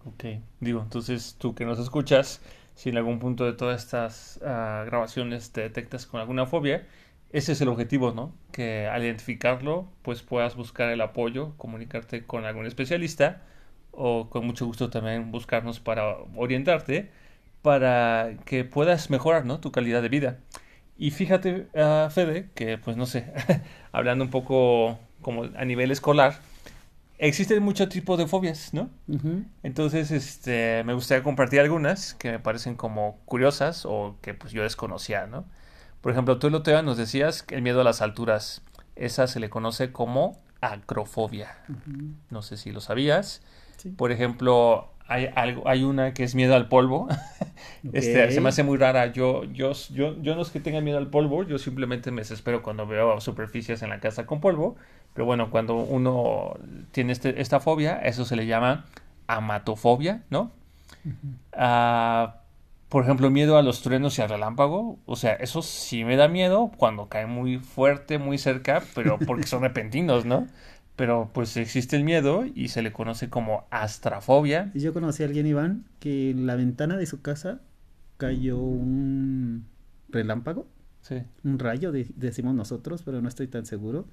Ok, 0.05 0.25
digo, 0.61 0.83
entonces 0.83 1.37
tú 1.39 1.55
que 1.55 1.65
nos 1.65 1.79
escuchas, 1.79 2.41
si 2.75 2.89
en 2.89 2.97
algún 2.97 3.19
punto 3.19 3.45
de 3.45 3.53
todas 3.53 3.83
estas 3.83 4.39
uh, 4.43 4.85
grabaciones 4.87 5.53
te 5.53 5.61
detectas 5.61 6.07
con 6.07 6.21
alguna 6.21 6.47
fobia, 6.47 6.87
ese 7.33 7.53
es 7.53 7.61
el 7.61 7.69
objetivo, 7.69 8.13
¿no? 8.13 8.35
Que 8.53 8.87
al 8.89 9.05
identificarlo, 9.05 9.89
pues 10.03 10.23
puedas 10.23 10.55
buscar 10.55 10.91
el 10.91 11.01
apoyo, 11.01 11.55
comunicarte 11.57 12.25
con 12.25 12.45
algún 12.45 12.67
especialista 12.67 13.43
o 13.91 14.29
con 14.29 14.47
mucho 14.47 14.67
gusto 14.67 14.91
también 14.91 15.31
buscarnos 15.31 15.81
para 15.81 16.17
orientarte 16.37 17.11
para 17.63 18.37
que 18.45 18.65
puedas 18.65 19.11
mejorar 19.11 19.47
¿no? 19.47 19.61
tu 19.61 19.73
calidad 19.73 20.03
de 20.03 20.09
vida. 20.09 20.39
Y 20.97 21.11
fíjate, 21.11 21.69
uh, 21.75 22.11
Fede, 22.11 22.51
que 22.55 22.79
pues 22.79 22.97
no 22.97 23.07
sé, 23.07 23.33
hablando 23.93 24.25
un 24.25 24.31
poco 24.31 24.99
como 25.23 25.45
a 25.57 25.65
nivel 25.65 25.91
escolar, 25.91 26.39
existen 27.19 27.63
muchos 27.63 27.89
tipos 27.89 28.19
de 28.19 28.27
fobias, 28.27 28.75
¿no? 28.75 28.91
Entonces, 29.63 30.11
este, 30.11 30.83
me 30.85 30.93
gustaría 30.93 31.23
compartir 31.23 31.61
algunas 31.61 32.15
que 32.15 32.33
me 32.33 32.39
parecen 32.41 32.75
como 32.75 33.21
curiosas 33.25 33.87
o 33.87 34.17
que 34.21 34.35
pues 34.35 34.53
yo 34.53 34.63
desconocía, 34.65 35.27
¿no? 35.27 35.45
Por 36.01 36.13
ejemplo, 36.13 36.39
tú 36.39 36.49
el 36.49 36.57
otro 36.57 36.73
día 36.73 36.83
nos 36.83 36.97
decías 36.97 37.45
que 37.45 37.55
el 37.55 37.63
miedo 37.63 37.81
a 37.81 37.85
las 37.85 38.03
alturas, 38.03 38.63
esa 38.97 39.29
se 39.29 39.39
le 39.39 39.51
conoce 39.51 39.93
como 39.93 40.37
acrofobia. 40.61 41.57
No 42.31 42.43
sé 42.43 42.57
si 42.57 42.73
lo 42.73 42.81
sabías. 42.81 43.43
Por 43.97 44.13
ejemplo, 44.13 44.92
hay, 45.07 45.29
algo, 45.35 45.69
hay 45.69 45.85
una 45.85 46.15
que 46.15 46.25
es 46.25 46.35
miedo 46.35 46.55
al 46.55 46.69
polvo. 46.69 47.09
Este, 47.93 48.31
se 48.31 48.41
me 48.41 48.49
hace 48.49 48.63
muy 48.63 48.79
rara. 48.79 49.13
Yo, 49.13 49.43
yo, 49.45 49.73
yo, 49.91 50.21
yo 50.23 50.37
no 50.37 50.43
es 50.43 50.51
que 50.51 50.61
tenga 50.61 50.81
miedo 50.81 50.99
al 50.99 51.09
polvo, 51.09 51.43
yo 51.43 51.59
simplemente 51.59 52.13
me 52.13 52.23
desespero 52.23 52.63
cuando 52.63 52.87
veo 52.87 53.21
superficies 53.21 53.83
en 53.83 53.91
la 53.91 53.99
casa 53.99 54.25
con 54.25 54.41
polvo. 54.41 54.77
Pero 55.15 55.27
bueno, 55.27 55.51
cuando 55.51 55.75
uno 55.75 56.55
tiene 56.93 57.13
este, 57.13 57.41
esta 57.41 57.59
fobia, 57.59 57.97
eso 57.99 58.25
se 58.25 58.37
le 58.37 58.47
llama 58.47 58.85
amatofobia, 59.27 60.23
¿no? 60.31 60.53
Ah, 61.53 62.37
por 62.89 63.05
ejemplo, 63.05 63.31
miedo 63.31 63.57
a 63.57 63.63
los 63.63 63.83
truenos 63.83 64.19
y 64.19 64.23
al 64.23 64.29
relámpago. 64.29 64.99
O 65.07 65.17
sea, 65.17 65.33
eso 65.35 65.63
sí 65.63 66.05
me 66.05 66.17
da 66.17 66.29
miedo 66.29 66.71
cuando 66.77 67.09
cae 67.09 67.27
muy 67.27 67.59
fuerte, 67.59 68.19
muy 68.19 68.39
cerca, 68.39 68.83
pero 68.95 69.19
porque 69.19 69.47
son 69.47 69.63
repentinos, 69.63 70.25
¿no? 70.25 70.47
Pero 71.03 71.31
pues 71.35 71.57
existe 71.57 71.97
el 71.97 72.05
miedo 72.05 72.45
y 72.55 72.69
se 72.69 72.81
le 72.81 72.93
conoce 72.93 73.29
como 73.29 73.67
astrafobia. 73.71 74.71
Yo 74.73 74.93
conocí 74.93 75.25
a 75.25 75.27
alguien, 75.27 75.49
Iván, 75.49 75.85
que 75.99 76.31
en 76.31 76.47
la 76.47 76.55
ventana 76.55 76.97
de 76.97 77.07
su 77.07 77.23
casa 77.23 77.61
cayó 78.19 78.57
un 78.59 79.67
relámpago. 80.11 80.69
Sí. 81.01 81.25
Un 81.43 81.59
rayo, 81.59 81.91
decimos 81.91 82.55
nosotros, 82.55 83.03
pero 83.03 83.21
no 83.21 83.29
estoy 83.29 83.49
tan 83.49 83.67
seguro. 83.67 84.07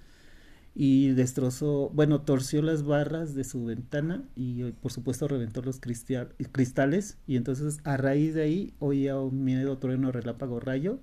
Y 0.74 1.10
destrozó, 1.10 1.92
bueno, 1.92 2.22
torció 2.22 2.64
las 2.64 2.82
barras 2.82 3.36
de 3.36 3.44
su 3.44 3.66
ventana 3.66 4.24
y 4.36 4.64
por 4.72 4.92
supuesto 4.92 5.28
reventó 5.28 5.62
los 5.62 5.80
cristales. 5.80 7.20
Y 7.28 7.36
entonces 7.36 7.82
a 7.84 7.98
raíz 7.98 8.34
de 8.34 8.42
ahí 8.42 8.74
oía 8.80 9.20
un 9.20 9.44
miedo, 9.44 9.78
trueno, 9.78 10.12
relámpago, 10.12 10.60
rayo 10.60 11.02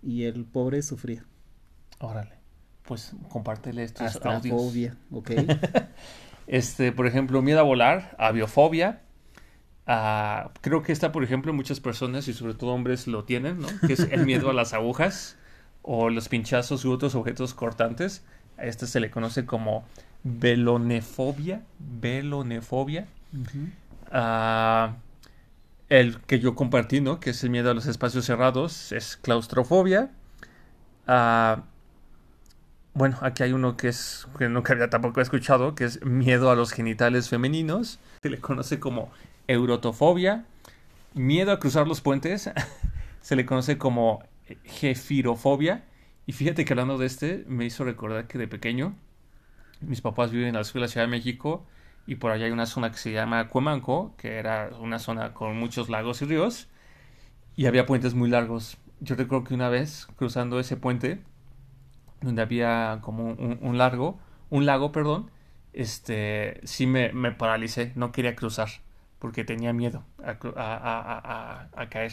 y 0.00 0.26
el 0.26 0.44
pobre 0.44 0.80
sufría. 0.82 1.26
Órale 1.98 2.43
pues 2.86 3.12
compártele 3.28 3.82
estos 3.82 4.06
Astrafobia, 4.06 4.96
ok. 5.10 5.30
este, 6.46 6.92
por 6.92 7.06
ejemplo, 7.06 7.40
miedo 7.42 7.60
a 7.60 7.62
volar, 7.62 8.14
aviofobia. 8.18 9.00
Uh, 9.86 10.48
creo 10.60 10.82
que 10.82 10.92
esta, 10.92 11.12
por 11.12 11.24
ejemplo, 11.24 11.52
muchas 11.52 11.80
personas 11.80 12.28
y 12.28 12.32
sobre 12.32 12.54
todo 12.54 12.72
hombres 12.72 13.06
lo 13.06 13.24
tienen, 13.24 13.60
¿no? 13.60 13.68
Que 13.86 13.94
es 13.94 14.00
el 14.00 14.24
miedo 14.26 14.50
a 14.50 14.54
las 14.54 14.72
agujas 14.72 15.36
o 15.82 16.08
los 16.08 16.28
pinchazos 16.28 16.84
u 16.84 16.92
otros 16.92 17.14
objetos 17.14 17.54
cortantes. 17.54 18.22
A 18.56 18.64
este 18.64 18.86
se 18.86 19.00
le 19.00 19.10
conoce 19.10 19.44
como 19.44 19.84
velonefobia. 20.22 21.62
Velonefobia. 21.78 23.06
Ah, 24.10 24.96
el 25.88 26.20
que 26.22 26.40
yo 26.40 26.54
compartí, 26.54 27.00
¿no? 27.00 27.20
Que 27.20 27.30
es 27.30 27.44
el 27.44 27.50
miedo 27.50 27.70
a 27.70 27.74
los 27.74 27.86
espacios 27.86 28.24
cerrados, 28.24 28.92
es 28.92 29.16
claustrofobia. 29.16 30.10
Uh, 31.06 31.60
bueno, 32.94 33.18
aquí 33.22 33.42
hay 33.42 33.52
uno 33.52 33.76
que 33.76 33.88
es 33.88 34.26
que 34.38 34.48
nunca 34.48 34.72
había 34.72 34.88
tampoco 34.88 35.20
escuchado, 35.20 35.74
que 35.74 35.84
es 35.84 36.04
miedo 36.04 36.50
a 36.50 36.54
los 36.54 36.72
genitales 36.72 37.28
femeninos. 37.28 37.98
Se 38.22 38.30
le 38.30 38.38
conoce 38.38 38.78
como 38.78 39.10
eurotofobia. 39.48 40.44
Miedo 41.14 41.52
a 41.52 41.58
cruzar 41.58 41.88
los 41.88 42.00
puentes. 42.00 42.50
se 43.20 43.36
le 43.36 43.44
conoce 43.44 43.78
como 43.78 44.22
jefirofobia. 44.64 45.84
Y 46.26 46.32
fíjate 46.32 46.64
que 46.64 46.72
hablando 46.72 46.96
de 46.96 47.06
este, 47.06 47.44
me 47.48 47.64
hizo 47.64 47.84
recordar 47.84 48.26
que 48.26 48.38
de 48.38 48.48
pequeño, 48.48 48.94
mis 49.80 50.00
papás 50.00 50.30
viven 50.30 50.48
en 50.48 50.54
la 50.54 50.64
Ciudad 50.64 50.88
de 50.88 51.06
México 51.06 51.66
y 52.06 52.16
por 52.16 52.30
allá 52.30 52.46
hay 52.46 52.52
una 52.52 52.66
zona 52.66 52.90
que 52.90 52.98
se 52.98 53.12
llama 53.12 53.48
Cuemanco, 53.48 54.14
que 54.16 54.36
era 54.36 54.70
una 54.78 54.98
zona 54.98 55.34
con 55.34 55.56
muchos 55.56 55.88
lagos 55.88 56.22
y 56.22 56.26
ríos, 56.26 56.68
y 57.56 57.66
había 57.66 57.86
puentes 57.86 58.14
muy 58.14 58.28
largos. 58.30 58.78
Yo 59.00 59.16
recuerdo 59.16 59.44
que 59.44 59.54
una 59.54 59.68
vez, 59.68 60.06
cruzando 60.16 60.60
ese 60.60 60.76
puente, 60.76 61.22
donde 62.24 62.42
había 62.42 62.98
como 63.02 63.32
un, 63.32 63.78
largo, 63.78 64.18
un 64.50 64.66
lago, 64.66 64.92
perdón, 64.92 65.30
este, 65.72 66.60
sí 66.64 66.86
me, 66.86 67.12
me, 67.12 67.32
paralicé, 67.32 67.92
no 67.94 68.12
quería 68.12 68.34
cruzar, 68.34 68.68
porque 69.18 69.44
tenía 69.44 69.72
miedo 69.72 70.04
a, 70.22 71.68
a, 71.74 71.88
caer. 71.88 72.12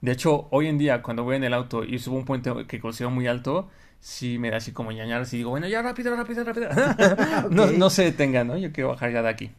De 0.00 0.12
hecho, 0.12 0.48
hoy 0.50 0.68
en 0.68 0.78
día, 0.78 1.02
cuando 1.02 1.24
voy 1.24 1.36
en 1.36 1.44
el 1.44 1.54
auto 1.54 1.84
y 1.84 1.98
subo 1.98 2.16
un 2.16 2.24
puente 2.24 2.52
que 2.66 2.80
considero 2.80 3.10
muy 3.10 3.26
alto, 3.26 3.68
sí 4.00 4.38
me 4.38 4.50
da 4.50 4.58
así 4.58 4.72
como 4.72 4.92
ñañar, 4.92 5.22
así 5.22 5.38
digo, 5.38 5.50
bueno, 5.50 5.68
ya 5.68 5.82
rápido, 5.82 6.14
rápido, 6.14 6.44
rápido. 6.44 6.68
no, 7.50 7.66
no 7.66 7.90
se 7.90 8.04
detenga, 8.04 8.44
¿no? 8.44 8.56
Yo 8.56 8.72
quiero 8.72 8.90
bajar 8.90 9.12
ya 9.12 9.22
de 9.22 9.28
aquí. 9.28 9.50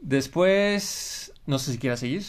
Después, 0.00 1.32
no 1.46 1.58
sé 1.58 1.72
si 1.72 1.78
quieras 1.78 2.00
seguir. 2.00 2.24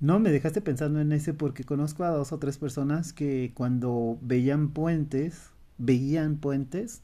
No, 0.00 0.20
me 0.20 0.30
dejaste 0.30 0.60
pensando 0.60 1.00
en 1.00 1.12
ese 1.12 1.34
porque 1.34 1.64
conozco 1.64 2.04
a 2.04 2.10
dos 2.10 2.32
o 2.32 2.38
tres 2.38 2.56
personas 2.56 3.12
que 3.12 3.52
cuando 3.54 4.18
veían 4.22 4.70
puentes, 4.70 5.50
veían 5.76 6.36
puentes, 6.36 7.02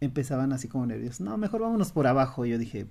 empezaban 0.00 0.52
así 0.52 0.68
como 0.68 0.86
nervios. 0.86 1.20
No, 1.20 1.36
mejor 1.36 1.60
vámonos 1.60 1.92
por 1.92 2.06
abajo. 2.06 2.46
yo 2.46 2.56
dije, 2.56 2.86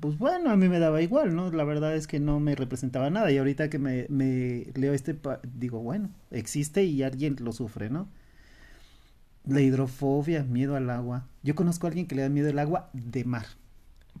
pues 0.00 0.18
bueno, 0.18 0.50
a 0.50 0.56
mí 0.56 0.68
me 0.68 0.80
daba 0.80 1.02
igual, 1.02 1.36
¿no? 1.36 1.50
La 1.52 1.64
verdad 1.64 1.94
es 1.94 2.08
que 2.08 2.18
no 2.18 2.40
me 2.40 2.56
representaba 2.56 3.10
nada. 3.10 3.30
Y 3.30 3.38
ahorita 3.38 3.70
que 3.70 3.78
me, 3.78 4.06
me 4.08 4.66
leo 4.74 4.92
este, 4.92 5.16
digo, 5.54 5.80
bueno, 5.80 6.10
existe 6.32 6.84
y 6.84 7.04
alguien 7.04 7.36
lo 7.40 7.52
sufre, 7.52 7.90
¿no? 7.90 8.08
La 9.46 9.60
hidrofobia, 9.60 10.42
miedo 10.42 10.76
al 10.76 10.90
agua. 10.90 11.26
Yo 11.44 11.54
conozco 11.54 11.86
a 11.86 11.90
alguien 11.90 12.06
que 12.06 12.16
le 12.16 12.22
da 12.22 12.28
miedo 12.28 12.50
al 12.50 12.58
agua 12.58 12.90
de 12.92 13.24
mar. 13.24 13.46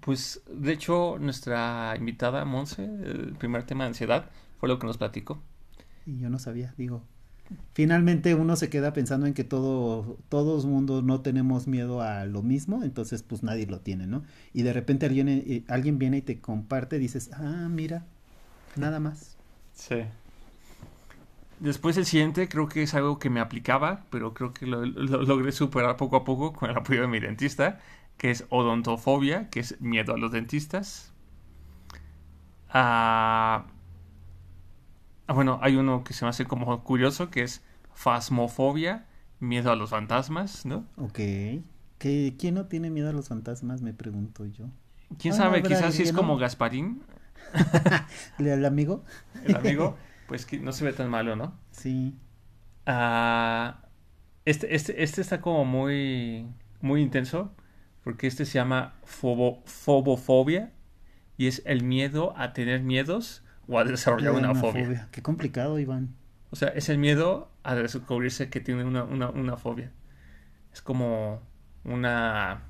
Pues 0.00 0.42
de 0.50 0.72
hecho 0.72 1.16
nuestra 1.18 1.94
invitada 1.98 2.44
Monse, 2.44 2.84
el 2.84 3.34
primer 3.38 3.64
tema 3.64 3.84
de 3.84 3.88
ansiedad, 3.88 4.30
fue 4.58 4.68
lo 4.68 4.78
que 4.78 4.86
nos 4.86 4.98
platicó. 4.98 5.42
Y 6.06 6.18
yo 6.18 6.30
no 6.30 6.38
sabía, 6.38 6.74
digo. 6.76 7.02
Finalmente 7.72 8.34
uno 8.34 8.56
se 8.56 8.68
queda 8.68 8.92
pensando 8.92 9.26
en 9.26 9.32
que 9.34 9.44
todo, 9.44 10.18
todos 10.28 10.66
mundo 10.66 11.00
no 11.00 11.22
tenemos 11.22 11.66
miedo 11.66 12.02
a 12.02 12.26
lo 12.26 12.42
mismo, 12.42 12.82
entonces 12.82 13.22
pues 13.22 13.42
nadie 13.42 13.66
lo 13.66 13.80
tiene, 13.80 14.06
¿no? 14.06 14.22
Y 14.52 14.62
de 14.62 14.72
repente 14.72 15.06
alguien, 15.06 15.28
eh, 15.28 15.64
alguien 15.68 15.98
viene 15.98 16.18
y 16.18 16.22
te 16.22 16.40
comparte, 16.40 16.98
dices, 16.98 17.30
ah, 17.32 17.68
mira, 17.70 18.04
nada 18.76 19.00
más. 19.00 19.36
Sí. 19.72 20.02
Después 21.60 21.96
el 21.96 22.04
siguiente 22.04 22.48
creo 22.48 22.68
que 22.68 22.82
es 22.82 22.94
algo 22.94 23.18
que 23.18 23.30
me 23.30 23.40
aplicaba, 23.40 24.04
pero 24.10 24.34
creo 24.34 24.52
que 24.52 24.66
lo 24.66 24.84
logré 24.84 25.50
superar 25.50 25.96
poco 25.96 26.16
a 26.16 26.24
poco 26.24 26.52
con 26.52 26.70
el 26.70 26.76
apoyo 26.76 27.00
de 27.00 27.08
mi 27.08 27.18
dentista, 27.18 27.80
que 28.18 28.32
es 28.32 28.44
odontofobia, 28.50 29.48
que 29.48 29.60
es 29.60 29.80
miedo 29.80 30.12
a 30.12 30.18
los 30.18 30.32
dentistas. 30.32 31.12
Ah, 32.68 33.64
ah, 35.28 35.32
bueno, 35.32 35.58
hay 35.62 35.76
uno 35.76 36.04
que 36.04 36.12
se 36.12 36.24
me 36.24 36.28
hace 36.30 36.44
como 36.44 36.82
curioso, 36.82 37.30
que 37.30 37.42
es 37.42 37.62
fasmofobia, 37.94 39.06
miedo 39.38 39.70
a 39.70 39.76
los 39.76 39.90
fantasmas, 39.90 40.66
¿no? 40.66 40.84
Ok. 40.96 41.20
¿Qué, 41.98 42.36
¿Quién 42.38 42.54
no 42.54 42.66
tiene 42.66 42.90
miedo 42.90 43.08
a 43.08 43.12
los 43.12 43.28
fantasmas? 43.28 43.82
Me 43.82 43.94
pregunto 43.94 44.44
yo. 44.44 44.66
¿Quién 45.18 45.32
sabe? 45.32 45.62
Quizás 45.62 45.94
si 45.94 46.02
es 46.02 46.12
como 46.12 46.36
Gasparín. 46.36 47.02
¿El 48.38 48.64
amigo? 48.64 49.04
El 49.44 49.56
amigo, 49.56 49.96
pues 50.26 50.44
que 50.44 50.58
no 50.58 50.72
se 50.72 50.84
ve 50.84 50.92
tan 50.92 51.08
malo, 51.08 51.36
¿no? 51.36 51.54
Sí. 51.70 52.14
Ah, 52.84 53.80
este, 54.44 54.74
este, 54.74 55.02
este 55.02 55.20
está 55.20 55.40
como 55.40 55.64
muy, 55.64 56.46
muy 56.80 57.00
intenso 57.00 57.54
porque 58.04 58.26
este 58.26 58.44
se 58.44 58.54
llama 58.54 58.94
fobofobia 59.04 60.72
y 61.36 61.46
es 61.46 61.62
el 61.64 61.82
miedo 61.82 62.34
a 62.36 62.52
tener 62.52 62.82
miedos 62.82 63.44
o 63.68 63.78
a 63.78 63.84
desarrollar 63.84 64.32
una, 64.32 64.54
fobia. 64.54 65.08
Qué 65.12 65.22
complicado, 65.22 65.78
Iván. 65.78 66.14
O 66.50 66.56
sea, 66.56 66.68
es 66.68 66.88
el 66.88 66.98
miedo 66.98 67.50
a 67.62 67.74
descubrirse 67.74 68.48
que 68.48 68.60
tiene 68.60 68.84
una, 68.84 69.04
una, 69.04 69.56
fobia. 69.56 69.92
Es 70.72 70.80
como 70.80 71.42
una... 71.84 72.62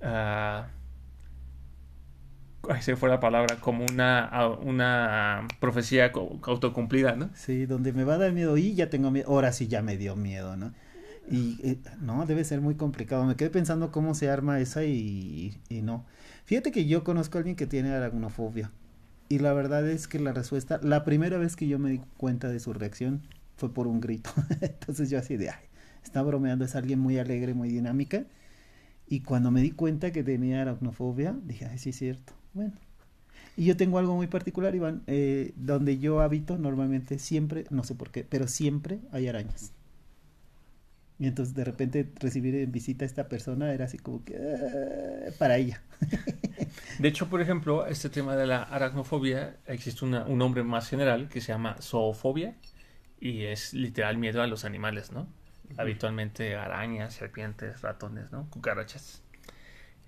Uh, 0.00 0.64
se 2.80 2.96
fue 2.96 3.10
la 3.10 3.20
palabra, 3.20 3.56
como 3.56 3.84
una, 3.84 4.30
una 4.62 5.46
profecía 5.60 6.10
autocumplida, 6.42 7.14
¿no? 7.14 7.28
Sí, 7.34 7.66
donde 7.66 7.92
me 7.92 8.04
va 8.04 8.14
a 8.14 8.18
dar 8.18 8.32
miedo 8.32 8.56
y 8.56 8.74
ya 8.74 8.88
tengo 8.88 9.10
miedo, 9.10 9.28
ahora 9.28 9.52
sí 9.52 9.68
ya 9.68 9.82
me 9.82 9.98
dio 9.98 10.16
miedo, 10.16 10.56
¿no? 10.56 10.72
Y 11.30 11.58
eh, 11.62 11.78
no, 12.00 12.26
debe 12.26 12.44
ser 12.44 12.60
muy 12.60 12.74
complicado. 12.74 13.24
Me 13.24 13.36
quedé 13.36 13.50
pensando 13.50 13.90
cómo 13.90 14.14
se 14.14 14.28
arma 14.28 14.60
esa 14.60 14.84
y, 14.84 15.54
y, 15.68 15.82
no. 15.82 16.04
Fíjate 16.44 16.70
que 16.70 16.86
yo 16.86 17.04
conozco 17.04 17.38
a 17.38 17.40
alguien 17.40 17.56
que 17.56 17.66
tiene 17.66 17.92
aracnofobia. 17.92 18.70
Y 19.28 19.38
la 19.38 19.52
verdad 19.54 19.88
es 19.88 20.06
que 20.06 20.18
la 20.18 20.32
respuesta, 20.32 20.78
la 20.82 21.04
primera 21.04 21.38
vez 21.38 21.56
que 21.56 21.66
yo 21.66 21.78
me 21.78 21.90
di 21.90 22.00
cuenta 22.18 22.48
de 22.48 22.60
su 22.60 22.72
reacción 22.72 23.22
fue 23.56 23.72
por 23.72 23.86
un 23.86 24.00
grito. 24.00 24.30
Entonces 24.60 25.08
yo 25.10 25.18
así 25.18 25.36
de, 25.36 25.50
ay, 25.50 25.64
está 26.02 26.22
bromeando, 26.22 26.64
es 26.64 26.74
alguien 26.76 26.98
muy 26.98 27.18
alegre, 27.18 27.54
muy 27.54 27.70
dinámica. 27.70 28.24
Y 29.06 29.20
cuando 29.20 29.50
me 29.50 29.62
di 29.62 29.70
cuenta 29.70 30.12
que 30.12 30.22
tenía 30.22 30.62
aracnofobia, 30.62 31.34
dije, 31.44 31.66
ay, 31.66 31.78
sí 31.78 31.90
es 31.90 31.96
cierto. 31.96 32.32
Bueno. 32.52 32.72
Y 33.56 33.66
yo 33.66 33.76
tengo 33.76 33.98
algo 33.98 34.16
muy 34.16 34.26
particular, 34.26 34.74
Iván, 34.74 35.02
eh, 35.06 35.52
donde 35.56 35.98
yo 35.98 36.20
habito 36.20 36.58
normalmente 36.58 37.18
siempre, 37.18 37.66
no 37.70 37.84
sé 37.84 37.94
por 37.94 38.10
qué, 38.10 38.24
pero 38.24 38.48
siempre 38.48 39.00
hay 39.12 39.28
arañas. 39.28 39.72
Y 41.18 41.28
entonces 41.28 41.54
de 41.54 41.64
repente 41.64 42.10
recibir 42.18 42.56
en 42.56 42.72
visita 42.72 43.04
a 43.04 43.06
esta 43.06 43.28
persona 43.28 43.72
era 43.72 43.84
así 43.84 43.98
como 43.98 44.24
que 44.24 44.36
ah", 44.36 45.30
para 45.38 45.56
ella. 45.58 45.80
De 46.98 47.08
hecho, 47.08 47.28
por 47.28 47.40
ejemplo, 47.40 47.86
este 47.86 48.08
tema 48.08 48.36
de 48.36 48.46
la 48.46 48.62
aracnofobia, 48.62 49.56
existe 49.66 50.04
una, 50.04 50.24
un 50.24 50.38
nombre 50.38 50.62
más 50.62 50.88
general 50.88 51.28
que 51.28 51.40
se 51.40 51.52
llama 51.52 51.76
zoofobia 51.80 52.54
y 53.20 53.44
es 53.44 53.74
literal 53.74 54.18
miedo 54.18 54.42
a 54.42 54.46
los 54.46 54.64
animales, 54.64 55.12
¿no? 55.12 55.26
Habitualmente 55.76 56.56
arañas, 56.56 57.14
serpientes, 57.14 57.80
ratones, 57.80 58.30
¿no? 58.30 58.48
Cucarachas. 58.50 59.22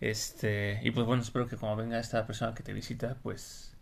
Este, 0.00 0.80
y 0.82 0.90
pues 0.90 1.06
bueno, 1.06 1.22
espero 1.22 1.48
que 1.48 1.56
como 1.56 1.74
venga 1.76 1.98
esta 1.98 2.26
persona 2.26 2.54
que 2.54 2.62
te 2.62 2.72
visita, 2.72 3.16
pues 3.22 3.74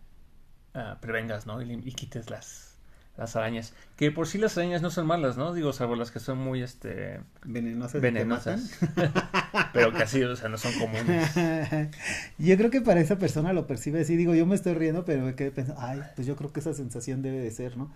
uh, 0.75 1.01
prevengas, 1.01 1.47
¿no? 1.47 1.61
Y, 1.61 1.73
y, 1.73 1.93
quites 1.93 2.31
las, 2.31 2.74
las 3.17 3.37
arañas. 3.37 3.73
Que 3.97 4.11
por 4.11 4.27
sí 4.27 4.39
las 4.39 4.57
arañas 4.59 4.83
no 4.83 4.91
son 4.91 5.07
malas, 5.07 5.37
¿no? 5.37 5.53
Digo, 5.55 5.73
salvo 5.73 5.97
las 5.97 6.11
que 6.11 6.21
son 6.21 6.39
muy, 6.39 6.63
este... 6.63 7.21
Venenosas. 7.45 8.01
Venenosas. 8.01 8.81
Pero 9.73 9.93
casi, 9.93 10.23
o 10.23 10.35
sea, 10.37 10.49
no 10.49 10.59
son 10.59 10.73
comunes. 10.79 11.31
yo 12.39 12.57
creo 12.57 12.71
que 12.71 12.81
para 12.81 13.01
esa 13.01 13.19
persona 13.19 13.53
lo 13.53 13.67
percibe 13.67 14.01
así. 14.01 14.17
Digo, 14.17 14.35
yo 14.35 14.47
me 14.47 14.55
estoy 14.55 14.75
riendo, 14.75 15.05
pero 15.05 15.25
me 15.25 15.35
quedé 15.35 15.51
pensando, 15.51 15.81
ay, 15.81 16.01
pues 16.15 16.27
yo 16.27 16.37
creo 16.37 16.53
que 16.53 16.61
esa 16.61 16.75
sensación 16.75 17.23
debe 17.23 17.39
de 17.39 17.51
ser, 17.51 17.77
¿no? 17.77 17.91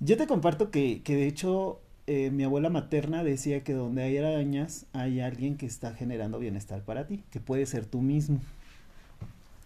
Yo 0.00 0.16
te 0.16 0.26
comparto 0.26 0.70
que, 0.70 1.02
que 1.02 1.14
de 1.14 1.26
hecho 1.26 1.80
eh, 2.08 2.30
mi 2.32 2.42
abuela 2.42 2.68
materna 2.68 3.22
decía 3.22 3.62
que 3.62 3.74
donde 3.74 4.02
hay 4.02 4.18
arañas 4.18 4.86
hay 4.92 5.20
alguien 5.20 5.56
que 5.56 5.66
está 5.66 5.94
generando 5.94 6.38
bienestar 6.40 6.82
para 6.82 7.06
ti, 7.06 7.22
que 7.30 7.38
puede 7.38 7.64
ser 7.66 7.86
tú 7.86 8.00
mismo. 8.02 8.40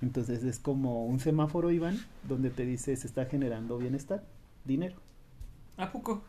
Entonces 0.02 0.44
es 0.44 0.59
como 0.59 1.07
un 1.07 1.18
semáforo, 1.18 1.70
Iván, 1.70 1.98
donde 2.29 2.50
te 2.50 2.66
dice 2.66 2.94
se 2.96 3.07
está 3.07 3.24
generando 3.24 3.79
bienestar, 3.79 4.22
dinero. 4.66 4.96
¿A 5.76 5.92
poco? 5.92 6.24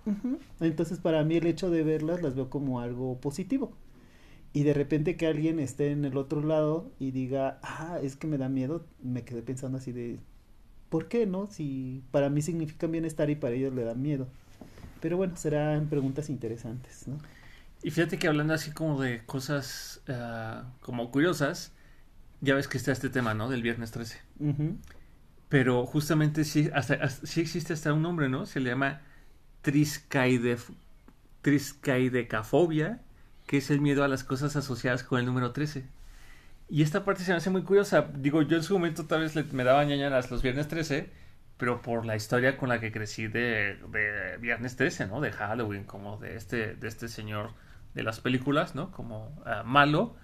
Entonces 0.60 1.00
para 1.00 1.24
mí 1.24 1.38
el 1.38 1.48
hecho 1.48 1.70
de 1.70 1.84
verlas 1.84 2.22
las 2.22 2.36
veo 2.36 2.50
como 2.50 2.82
algo 2.82 3.20
positivo. 3.20 3.72
Y 4.54 4.64
de 4.64 4.74
repente 4.74 5.18
que 5.18 5.28
alguien 5.28 5.60
esté 5.60 5.92
en 5.92 6.04
el 6.04 6.18
otro 6.18 6.42
lado 6.42 6.92
y 7.00 7.12
diga, 7.12 7.60
ah, 7.62 8.00
es 8.02 8.16
que 8.16 8.28
me 8.28 8.38
da 8.38 8.50
miedo, 8.50 8.86
me 9.04 9.24
quedé 9.24 9.42
pensando 9.42 9.78
así 9.78 9.92
de, 9.92 10.20
¿por 10.90 11.08
qué 11.08 11.26
no? 11.26 11.48
Si 11.48 12.04
para 12.12 12.30
mí 12.30 12.42
significan 12.42 12.92
bienestar 12.92 13.30
y 13.30 13.36
para 13.36 13.56
ellos 13.56 13.74
le 13.74 13.84
dan 13.84 14.02
miedo. 14.02 14.28
Pero 15.00 15.18
bueno, 15.18 15.36
serán 15.36 15.88
preguntas 15.88 16.30
interesantes, 16.30 17.08
¿no? 17.08 17.18
Y 17.84 17.92
fíjate 17.92 18.18
que 18.18 18.28
hablando 18.28 18.54
así 18.54 18.72
como 18.72 19.00
de 19.00 19.24
cosas 19.26 20.02
uh, 20.10 20.64
como 20.82 21.12
curiosas, 21.12 21.72
ya 22.42 22.56
ves 22.56 22.68
que 22.68 22.78
está 22.78 22.92
este 22.92 23.10
tema, 23.10 23.34
¿no? 23.34 23.50
Del 23.50 23.62
viernes 23.62 23.92
13. 23.92 24.18
Pero 25.50 25.86
justamente 25.86 26.44
sí, 26.44 26.70
sí 27.24 27.42
existe 27.42 27.74
hasta 27.74 27.94
un 27.94 28.02
nombre, 28.02 28.28
¿no? 28.30 28.46
Se 28.46 28.60
le 28.60 28.70
llama 28.70 29.02
triscaidef, 29.62 30.70
triscaidecafobia, 31.42 33.02
que 33.46 33.58
es 33.58 33.72
el 33.72 33.80
miedo 33.80 34.04
a 34.04 34.08
las 34.08 34.24
cosas 34.24 34.56
asociadas 34.56 35.04
con 35.04 35.20
el 35.20 35.26
número 35.26 35.52
13. 35.52 35.86
Y 36.70 36.82
esta 36.82 37.06
parte 37.06 37.24
se 37.24 37.32
me 37.32 37.38
hace 37.38 37.50
muy 37.50 37.64
curiosa. 37.64 38.10
Digo, 38.16 38.42
yo 38.42 38.58
en 38.58 38.64
su 38.64 38.74
momento 38.74 39.06
tal 39.06 39.22
vez 39.22 39.36
me 39.54 39.64
daba 39.64 39.86
ñañaras 39.86 40.30
los 40.32 40.42
viernes 40.42 40.68
13, 40.68 41.10
pero 41.58 41.82
por 41.82 42.06
la 42.06 42.16
historia 42.16 42.58
con 42.58 42.70
la 42.70 42.80
que 42.80 42.92
crecí 42.92 43.28
de, 43.28 43.78
de, 43.92 44.38
Viernes 44.40 44.76
13, 44.76 45.08
¿no? 45.08 45.22
De 45.22 45.32
Halloween, 45.32 45.86
como 45.86 46.18
de 46.18 46.36
este, 46.36 46.76
de 46.76 46.88
este 46.88 47.08
señor 47.08 47.52
de 47.94 48.04
las 48.04 48.20
películas, 48.20 48.76
¿no? 48.76 48.92
Como 48.92 49.28
uh, 49.46 49.66
malo. 49.66 50.16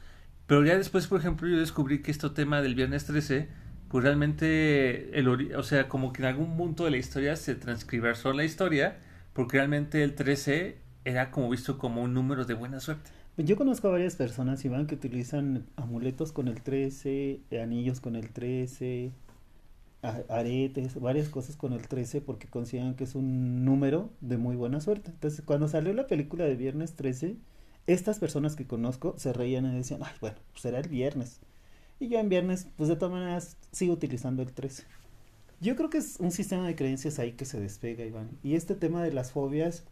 Pero 0.48 0.66
ya 0.66 0.78
después, 0.78 1.08
por 1.08 1.20
ejemplo, 1.20 1.48
yo 1.48 1.58
descubrí 1.58 2.02
que 2.02 2.12
este 2.12 2.30
tema 2.30 2.62
del 2.62 2.76
Viernes 2.76 3.06
13, 3.06 3.50
pues 3.94 4.06
realmente, 4.06 5.20
el 5.20 5.28
o 5.28 5.62
sea, 5.62 5.88
como 5.88 6.14
que 6.14 6.24
en 6.24 6.28
algún 6.28 6.58
punto 6.58 6.86
de 6.86 6.90
la 6.90 6.98
historia 6.98 7.36
se 7.36 7.54
transcribersó 7.54 8.34
la 8.34 8.44
historia, 8.44 8.98
porque 9.34 9.58
realmente 9.58 10.04
el 10.04 10.16
13 10.16 10.78
era 11.06 11.30
como 11.30 11.48
visto 11.48 11.78
como 11.78 12.02
un 12.02 12.12
número 12.12 12.44
de 12.44 12.56
buena 12.56 12.80
suerte. 12.80 13.12
Yo 13.38 13.56
conozco 13.56 13.90
a 13.90 13.92
varias 13.92 14.16
personas, 14.16 14.66
Iván, 14.66 14.88
que 14.88 14.96
utilizan 14.96 15.68
amuletos 15.76 16.32
con 16.32 16.48
el 16.48 16.64
13, 16.64 17.42
anillos 17.62 18.00
con 18.00 18.16
el 18.16 18.32
13, 18.32 19.12
aretes, 20.28 21.00
varias 21.00 21.30
cosas 21.30 21.56
con 21.56 21.74
el 21.74 21.88
13 21.88 22.22
porque 22.22 22.48
consideran 22.48 22.96
que 22.96 23.04
es 23.04 23.14
un 23.14 23.64
número 23.64 24.10
de 24.22 24.38
muy 24.38 24.56
buena 24.56 24.82
suerte. 24.82 25.12
Entonces, 25.12 25.44
cuando 25.46 25.68
salió 25.68 25.94
la 25.94 26.08
película 26.08 26.46
de 26.46 26.56
Viernes 26.56 26.96
13, 26.96 27.36
estas 27.86 28.18
personas 28.18 28.56
que 28.56 28.66
conozco 28.66 29.14
se 29.20 29.34
reían 29.34 29.72
y 29.72 29.76
decían, 29.76 30.00
ay, 30.04 30.16
bueno, 30.20 30.38
será 30.56 30.80
el 30.80 30.90
viernes. 30.90 31.42
Y 32.04 32.10
yo 32.10 32.20
en 32.20 32.28
viernes, 32.28 32.68
pues 32.76 32.90
de 32.90 32.98
todas 32.98 33.14
maneras, 33.14 33.56
sigo 33.72 33.94
utilizando 33.94 34.42
el 34.42 34.52
13. 34.52 34.84
Yo 35.62 35.78
creo 35.78 35.90
que 35.90 36.00
es 36.00 36.18
un 36.20 36.32
sistema 36.32 36.68
de 36.68 36.76
creencias 36.76 37.18
ahí 37.18 37.32
que 37.32 37.46
se 37.46 37.62
despega, 37.62 38.04
Iván. 38.04 38.30
Y 38.44 38.56
este 38.56 38.76
tema 38.76 39.02
de 39.02 39.14
las 39.14 39.32
fobias, 39.32 39.86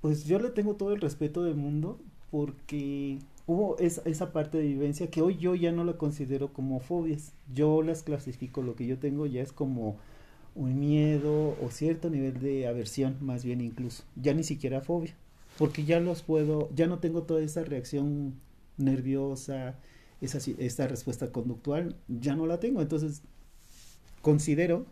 pues 0.00 0.24
yo 0.24 0.40
le 0.40 0.50
tengo 0.50 0.74
todo 0.74 0.92
el 0.92 1.00
respeto 1.00 1.44
del 1.44 1.54
mundo 1.54 2.00
porque 2.32 3.20
hubo 3.46 3.78
esa, 3.78 4.02
esa 4.04 4.32
parte 4.32 4.58
de 4.58 4.64
vivencia 4.64 5.12
que 5.12 5.22
hoy 5.22 5.36
yo 5.36 5.54
ya 5.54 5.70
no 5.70 5.84
la 5.84 5.92
considero 5.92 6.52
como 6.52 6.80
fobias. 6.80 7.32
Yo 7.54 7.82
las 7.82 8.02
clasifico, 8.02 8.60
lo 8.60 8.74
que 8.74 8.88
yo 8.88 8.98
tengo 8.98 9.24
ya 9.26 9.40
es 9.40 9.52
como 9.52 9.96
un 10.56 10.80
miedo 10.80 11.56
o 11.62 11.70
cierto 11.70 12.10
nivel 12.10 12.40
de 12.40 12.66
aversión, 12.66 13.16
más 13.20 13.44
bien 13.44 13.60
incluso. 13.60 14.02
Ya 14.16 14.34
ni 14.34 14.42
siquiera 14.42 14.80
fobia, 14.80 15.14
porque 15.56 15.84
ya 15.84 16.00
los 16.00 16.22
puedo, 16.22 16.68
ya 16.74 16.88
no 16.88 16.98
tengo 16.98 17.22
toda 17.22 17.42
esa 17.42 17.62
reacción 17.62 18.34
nerviosa, 18.76 19.76
esa, 20.20 20.38
esta 20.58 20.86
respuesta 20.88 21.30
conductual, 21.32 21.96
ya 22.08 22.34
no 22.34 22.46
la 22.46 22.60
tengo. 22.60 22.80
Entonces, 22.80 23.22
considero 24.22 24.86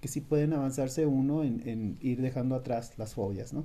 que 0.00 0.08
sí 0.08 0.20
pueden 0.20 0.52
avanzarse 0.52 1.06
uno 1.06 1.44
en, 1.44 1.66
en 1.68 1.98
ir 2.00 2.20
dejando 2.20 2.54
atrás 2.54 2.94
las 2.96 3.14
fobias, 3.14 3.52
¿no? 3.52 3.64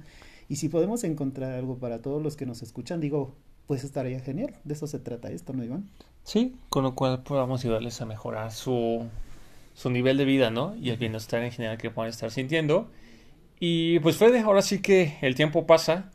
Y 0.49 0.57
si 0.57 0.69
podemos 0.69 1.03
encontrar 1.03 1.53
algo 1.53 1.77
para 1.77 2.01
todos 2.01 2.21
los 2.21 2.35
que 2.35 2.45
nos 2.45 2.61
escuchan, 2.61 2.99
digo, 2.99 3.33
pues 3.67 3.83
estaría 3.83 4.19
genial. 4.19 4.55
De 4.63 4.73
eso 4.73 4.87
se 4.87 4.99
trata 4.99 5.31
esto, 5.31 5.53
¿no, 5.53 5.63
Iván? 5.63 5.89
Sí, 6.23 6.55
con 6.69 6.83
lo 6.83 6.95
cual 6.95 7.23
podamos 7.23 7.63
ayudarles 7.63 8.01
a 8.01 8.05
mejorar 8.05 8.51
su, 8.51 9.05
su 9.73 9.89
nivel 9.89 10.17
de 10.17 10.25
vida, 10.25 10.51
¿no? 10.51 10.75
Y 10.75 10.89
el 10.89 10.97
bienestar 10.97 11.43
en 11.43 11.51
general 11.51 11.77
que 11.77 11.89
puedan 11.89 12.09
estar 12.09 12.31
sintiendo. 12.31 12.89
Y 13.59 13.99
pues 13.99 14.17
Fede, 14.17 14.39
ahora 14.39 14.61
sí 14.61 14.79
que 14.79 15.17
el 15.21 15.35
tiempo 15.35 15.65
pasa. 15.65 16.11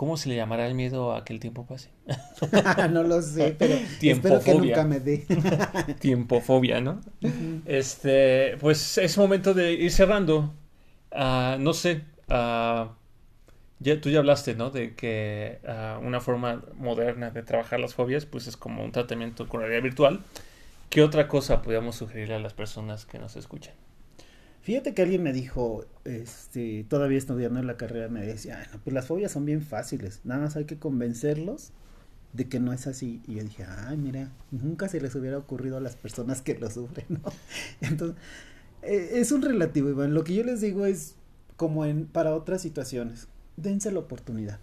¿Cómo 0.00 0.16
se 0.16 0.30
le 0.30 0.36
llamará 0.36 0.66
el 0.66 0.72
miedo 0.72 1.14
a 1.14 1.26
que 1.26 1.34
el 1.34 1.40
tiempo 1.40 1.66
pase? 1.66 1.90
no 2.90 3.02
lo 3.02 3.20
sé, 3.20 3.54
pero 3.58 3.74
espero 4.00 4.40
que 4.40 4.54
nunca 4.54 4.82
me 4.82 4.98
dé. 4.98 5.26
Tiempofobia, 6.00 6.80
¿no? 6.80 7.02
Este, 7.66 8.56
pues 8.60 8.96
es 8.96 9.18
momento 9.18 9.52
de 9.52 9.74
ir 9.74 9.92
cerrando. 9.92 10.54
Uh, 11.12 11.58
no 11.58 11.74
sé, 11.74 12.04
uh, 12.30 12.88
ya, 13.78 14.00
tú 14.00 14.08
ya 14.08 14.20
hablaste, 14.20 14.54
¿no? 14.54 14.70
De 14.70 14.94
que 14.94 15.58
uh, 15.64 16.02
una 16.02 16.22
forma 16.22 16.62
moderna 16.78 17.28
de 17.28 17.42
trabajar 17.42 17.78
las 17.78 17.92
fobias, 17.92 18.24
pues 18.24 18.46
es 18.46 18.56
como 18.56 18.82
un 18.82 18.92
tratamiento 18.92 19.50
con 19.50 19.60
realidad 19.60 19.82
virtual. 19.82 20.20
¿Qué 20.88 21.02
otra 21.02 21.28
cosa 21.28 21.60
podríamos 21.60 21.96
sugerirle 21.96 22.36
a 22.36 22.38
las 22.38 22.54
personas 22.54 23.04
que 23.04 23.18
nos 23.18 23.36
escuchan? 23.36 23.74
Fíjate 24.62 24.92
que 24.94 25.02
alguien 25.02 25.22
me 25.22 25.32
dijo, 25.32 25.86
este, 26.04 26.84
todavía 26.88 27.18
estudiando 27.18 27.60
en 27.60 27.66
la 27.66 27.76
carrera, 27.76 28.08
me 28.08 28.24
decía, 28.24 28.68
no, 28.72 28.80
pues 28.82 28.92
las 28.92 29.06
fobias 29.06 29.32
son 29.32 29.46
bien 29.46 29.62
fáciles, 29.62 30.20
nada 30.24 30.42
más 30.42 30.56
hay 30.56 30.66
que 30.66 30.78
convencerlos 30.78 31.72
de 32.34 32.48
que 32.48 32.60
no 32.60 32.72
es 32.72 32.86
así. 32.86 33.22
Y 33.26 33.36
yo 33.36 33.42
dije, 33.42 33.64
ay, 33.64 33.96
mira, 33.96 34.30
nunca 34.50 34.88
se 34.88 35.00
les 35.00 35.14
hubiera 35.14 35.38
ocurrido 35.38 35.78
a 35.78 35.80
las 35.80 35.96
personas 35.96 36.42
que 36.42 36.58
lo 36.58 36.70
sufren, 36.70 37.06
¿no? 37.08 37.32
Entonces, 37.80 38.16
eh, 38.82 39.12
es 39.14 39.32
un 39.32 39.42
relativo, 39.42 39.88
Iván. 39.88 40.14
Lo 40.14 40.24
que 40.24 40.34
yo 40.34 40.44
les 40.44 40.60
digo 40.60 40.86
es 40.86 41.16
como 41.56 41.84
en, 41.84 42.06
para 42.06 42.34
otras 42.34 42.62
situaciones 42.62 43.28
dense 43.56 43.90
la 43.92 44.00
oportunidad. 44.00 44.60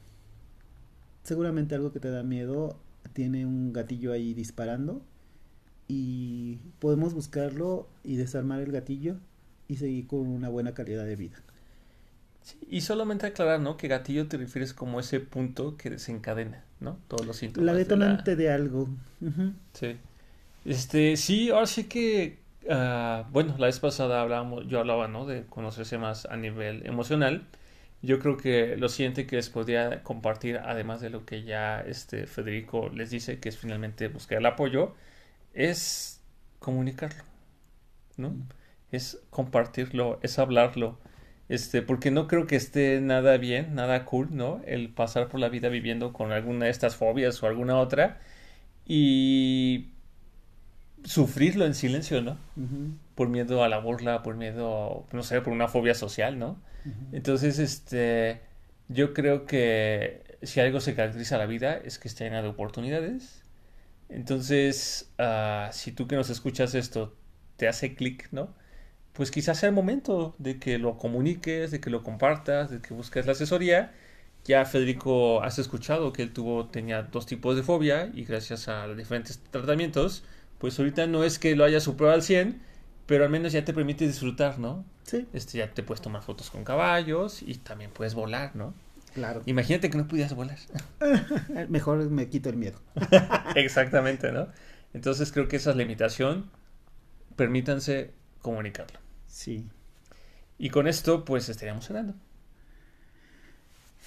Seguramente 1.24 1.76
algo 1.76 1.92
que 1.92 2.00
te 2.00 2.10
da 2.10 2.24
miedo 2.24 2.80
tiene 3.14 3.46
un 3.46 3.74
gatillo 3.74 4.12
ahí 4.12 4.34
disparando 4.34 5.02
y 5.88 6.60
podemos 6.80 7.14
buscarlo 7.14 7.88
y 8.04 8.16
desarmar 8.16 8.62
el 8.62 8.72
gatillo 8.72 9.18
y 9.68 9.76
seguir 9.78 10.08
con 10.08 10.20
una 10.28 10.50
buena 10.50 10.74
calidad 10.74 11.06
de 11.06 11.16
vida. 11.16 11.38
Sí, 12.42 12.58
y 12.70 12.82
solamente 12.82 13.26
aclarar, 13.26 13.60
¿no? 13.60 13.76
Que 13.76 13.88
gatillo 13.88 14.28
te 14.28 14.38
refieres 14.38 14.74
como 14.74 15.00
ese 15.00 15.20
punto 15.20 15.76
que 15.76 15.90
desencadena, 15.90 16.64
¿no? 16.80 16.98
Todos 17.08 17.26
los 17.26 17.38
síntomas. 17.38 17.66
La 17.66 17.74
detonante 17.74 18.36
de, 18.36 18.46
la... 18.46 18.50
de 18.52 18.56
algo. 18.56 18.84
Uh 19.22 19.26
-huh. 19.26 19.54
Sí. 19.74 19.98
Este, 20.66 21.18
sí, 21.18 21.50
ahora 21.50 21.66
sí 21.66 21.86
que, 21.86 22.40
uh, 22.66 23.30
bueno, 23.32 23.56
la 23.58 23.68
vez 23.68 23.80
pasada 23.80 24.22
hablábamos, 24.22 24.68
yo 24.68 24.80
hablaba, 24.80 25.08
¿no? 25.08 25.26
De 25.26 25.46
conocerse 25.46 25.98
más 25.98 26.26
a 26.26 26.38
nivel 26.38 26.86
emocional. 26.86 27.46
Yo 28.02 28.20
creo 28.20 28.38
que 28.38 28.78
lo 28.78 28.90
siguiente 28.90 29.26
que 29.26 29.38
les 29.38 29.50
podría 29.50 30.04
compartir, 30.04 30.58
además 30.58 31.02
de 31.02 31.10
lo 31.10 31.26
que 31.26 31.44
ya 31.44 31.82
este 31.82 32.28
Federico 32.28 32.90
les 32.90 33.10
dice, 33.10 33.40
que 33.40 33.50
es 33.50 33.58
finalmente 33.58 34.08
buscar 34.08 34.38
el 34.38 34.46
apoyo, 34.46 34.94
es 35.54 36.22
comunicarlo, 36.60 37.24
¿no? 38.18 38.36
Es 38.92 39.20
compartirlo, 39.30 40.20
es 40.24 40.40
hablarlo, 40.40 40.98
este, 41.50 41.82
porque 41.82 42.12
no 42.12 42.28
creo 42.28 42.48
que 42.48 42.56
esté 42.56 43.00
nada 43.02 43.38
bien, 43.38 43.76
nada 43.76 44.06
cool, 44.06 44.30
¿no? 44.32 44.62
El 44.66 44.90
pasar 44.90 45.30
por 45.30 45.40
la 45.40 45.50
vida 45.50 45.70
viviendo 45.70 46.14
con 46.14 46.32
alguna 46.32 46.66
de 46.66 46.72
estas 46.72 46.96
fobias 46.96 47.42
o 47.44 47.48
alguna 47.48 47.78
otra 47.80 48.20
y 48.86 49.92
sufrirlo 51.04 51.66
en 51.66 51.74
silencio, 51.74 52.22
¿no? 52.22 52.38
Por 53.16 53.30
miedo 53.30 53.64
a 53.64 53.70
la 53.70 53.80
burla, 53.80 54.24
por 54.24 54.36
miedo, 54.36 55.08
no 55.12 55.24
sé, 55.24 55.42
por 55.42 55.54
una 55.54 55.68
fobia 55.68 55.96
social, 55.96 56.38
¿no? 56.40 56.60
Entonces, 57.12 57.60
este, 57.60 58.42
yo 58.88 59.14
creo 59.14 59.46
que 59.46 60.24
si 60.42 60.60
algo 60.60 60.80
se 60.80 60.96
caracteriza 60.96 61.36
a 61.36 61.40
la 61.40 61.46
vida 61.46 61.78
es 61.78 62.00
que 62.00 62.08
está 62.08 62.24
llena 62.26 62.42
de 62.42 62.50
oportunidades. 62.50 63.44
Entonces, 64.10 65.12
uh, 65.20 65.72
si 65.72 65.92
tú 65.92 66.08
que 66.08 66.16
nos 66.16 66.30
escuchas 66.30 66.76
esto 66.76 67.16
te 67.58 67.68
hace 67.68 67.96
clic, 67.96 68.30
¿no? 68.32 68.54
Pues 69.18 69.32
quizás 69.32 69.58
sea 69.58 69.70
el 69.70 69.74
momento 69.74 70.36
de 70.38 70.60
que 70.60 70.78
lo 70.78 70.96
comuniques, 71.00 71.72
de 71.72 71.80
que 71.80 71.90
lo 71.90 72.04
compartas, 72.04 72.70
de 72.70 72.82
que 72.82 72.94
busques 72.94 73.26
la 73.26 73.32
asesoría. 73.32 73.92
Ya 74.46 74.64
Federico 74.64 75.42
has 75.42 75.58
escuchado 75.58 76.14
que 76.14 76.22
él 76.22 76.32
tuvo, 76.32 76.68
tenía 76.68 77.02
dos 77.02 77.26
tipos 77.26 77.56
de 77.56 77.64
fobia 77.64 78.12
y 78.14 78.26
gracias 78.26 78.68
a 78.68 78.86
los 78.86 78.96
diferentes 78.96 79.40
tratamientos, 79.50 80.24
pues 80.60 80.78
ahorita 80.78 81.08
no 81.08 81.24
es 81.24 81.40
que 81.40 81.56
lo 81.56 81.64
haya 81.64 81.80
superado 81.80 82.14
al 82.14 82.22
100, 82.22 82.62
pero 83.08 83.24
al 83.24 83.32
menos 83.32 83.54
ya 83.54 83.66
te 83.66 83.74
permite 83.74 84.06
disfrutar, 84.06 84.60
¿no? 84.60 84.86
Sí. 85.02 85.26
Este, 85.34 85.58
ya 85.58 85.74
te 85.74 85.82
puedes 85.82 86.00
tomar 86.00 86.22
fotos 86.22 86.52
con 86.52 86.64
caballos 86.64 87.42
y 87.42 87.56
también 87.56 87.90
puedes 87.90 88.14
volar, 88.14 88.56
¿no? 88.56 88.76
Claro. 89.16 89.42
Imagínate 89.48 89.90
que 89.90 89.98
no 89.98 90.08
pudieras 90.08 90.36
volar. 90.36 90.60
Mejor 91.70 92.08
me 92.12 92.30
quito 92.30 92.50
el 92.50 92.58
miedo. 92.58 92.80
Exactamente, 93.56 94.32
¿no? 94.32 94.48
Entonces 94.94 95.32
creo 95.32 95.48
que 95.48 95.56
esa 95.56 95.72
es 95.72 95.76
la 95.76 95.82
limitación. 95.82 96.52
Permítanse 97.36 98.12
comunicarlo. 98.44 99.07
Sí. 99.28 99.66
Y 100.58 100.70
con 100.70 100.88
esto, 100.88 101.26
pues 101.26 101.50
estaríamos 101.50 101.86
cerrando. 101.86 102.16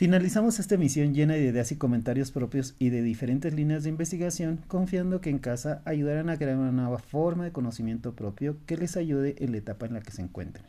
Finalizamos 0.00 0.58
esta 0.58 0.76
emisión 0.76 1.12
llena 1.12 1.34
de 1.34 1.44
ideas 1.44 1.72
y 1.72 1.76
comentarios 1.76 2.30
propios 2.30 2.74
y 2.78 2.88
de 2.88 3.02
diferentes 3.02 3.52
líneas 3.52 3.82
de 3.82 3.90
investigación, 3.90 4.64
confiando 4.66 5.20
que 5.20 5.28
en 5.28 5.38
casa 5.38 5.82
ayudarán 5.84 6.30
a 6.30 6.38
crear 6.38 6.56
una 6.56 6.72
nueva 6.72 6.98
forma 6.98 7.44
de 7.44 7.52
conocimiento 7.52 8.14
propio 8.14 8.56
que 8.64 8.78
les 8.78 8.96
ayude 8.96 9.36
en 9.40 9.52
la 9.52 9.58
etapa 9.58 9.84
en 9.84 9.92
la 9.92 10.00
que 10.00 10.10
se 10.10 10.22
encuentren. 10.22 10.64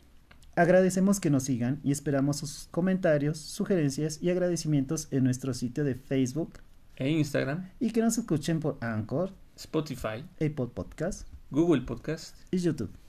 Agradecemos 0.54 1.18
que 1.18 1.30
nos 1.30 1.44
sigan 1.44 1.80
y 1.82 1.92
esperamos 1.92 2.36
sus 2.36 2.68
comentarios, 2.70 3.38
sugerencias 3.38 4.22
y 4.22 4.28
agradecimientos 4.28 5.08
en 5.10 5.24
nuestro 5.24 5.54
sitio 5.54 5.82
de 5.82 5.94
Facebook 5.94 6.58
e 6.96 7.08
Instagram 7.08 7.70
y 7.80 7.90
que 7.90 8.02
nos 8.02 8.18
escuchen 8.18 8.60
por 8.60 8.76
Anchor, 8.82 9.32
Spotify, 9.56 10.26
Apple 10.34 10.68
Podcast, 10.74 11.26
Google 11.50 11.80
Podcast 11.82 12.36
y 12.50 12.58
YouTube. 12.58 13.01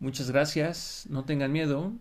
Muchas 0.00 0.30
gracias, 0.30 1.06
no 1.08 1.24
tengan 1.24 1.52
miedo, 1.52 1.92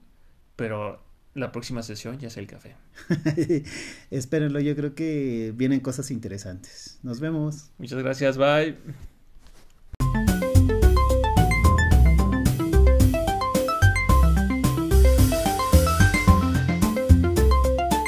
pero 0.56 1.04
la 1.34 1.52
próxima 1.52 1.84
sesión 1.84 2.20
ya 2.20 2.28
es 2.28 2.38
el 2.38 2.48
café. 2.48 2.76
Espérenlo, 4.12 4.60
yo 4.60 4.76
creo 4.76 4.96
que 4.96 5.54
vienen 5.56 5.80
cosas 5.80 6.12
interesantes. 6.12 7.00
Nos 7.04 7.20
vemos. 7.20 7.72
Muchas 7.78 8.00
gracias, 8.00 8.38
bye. 8.38 8.78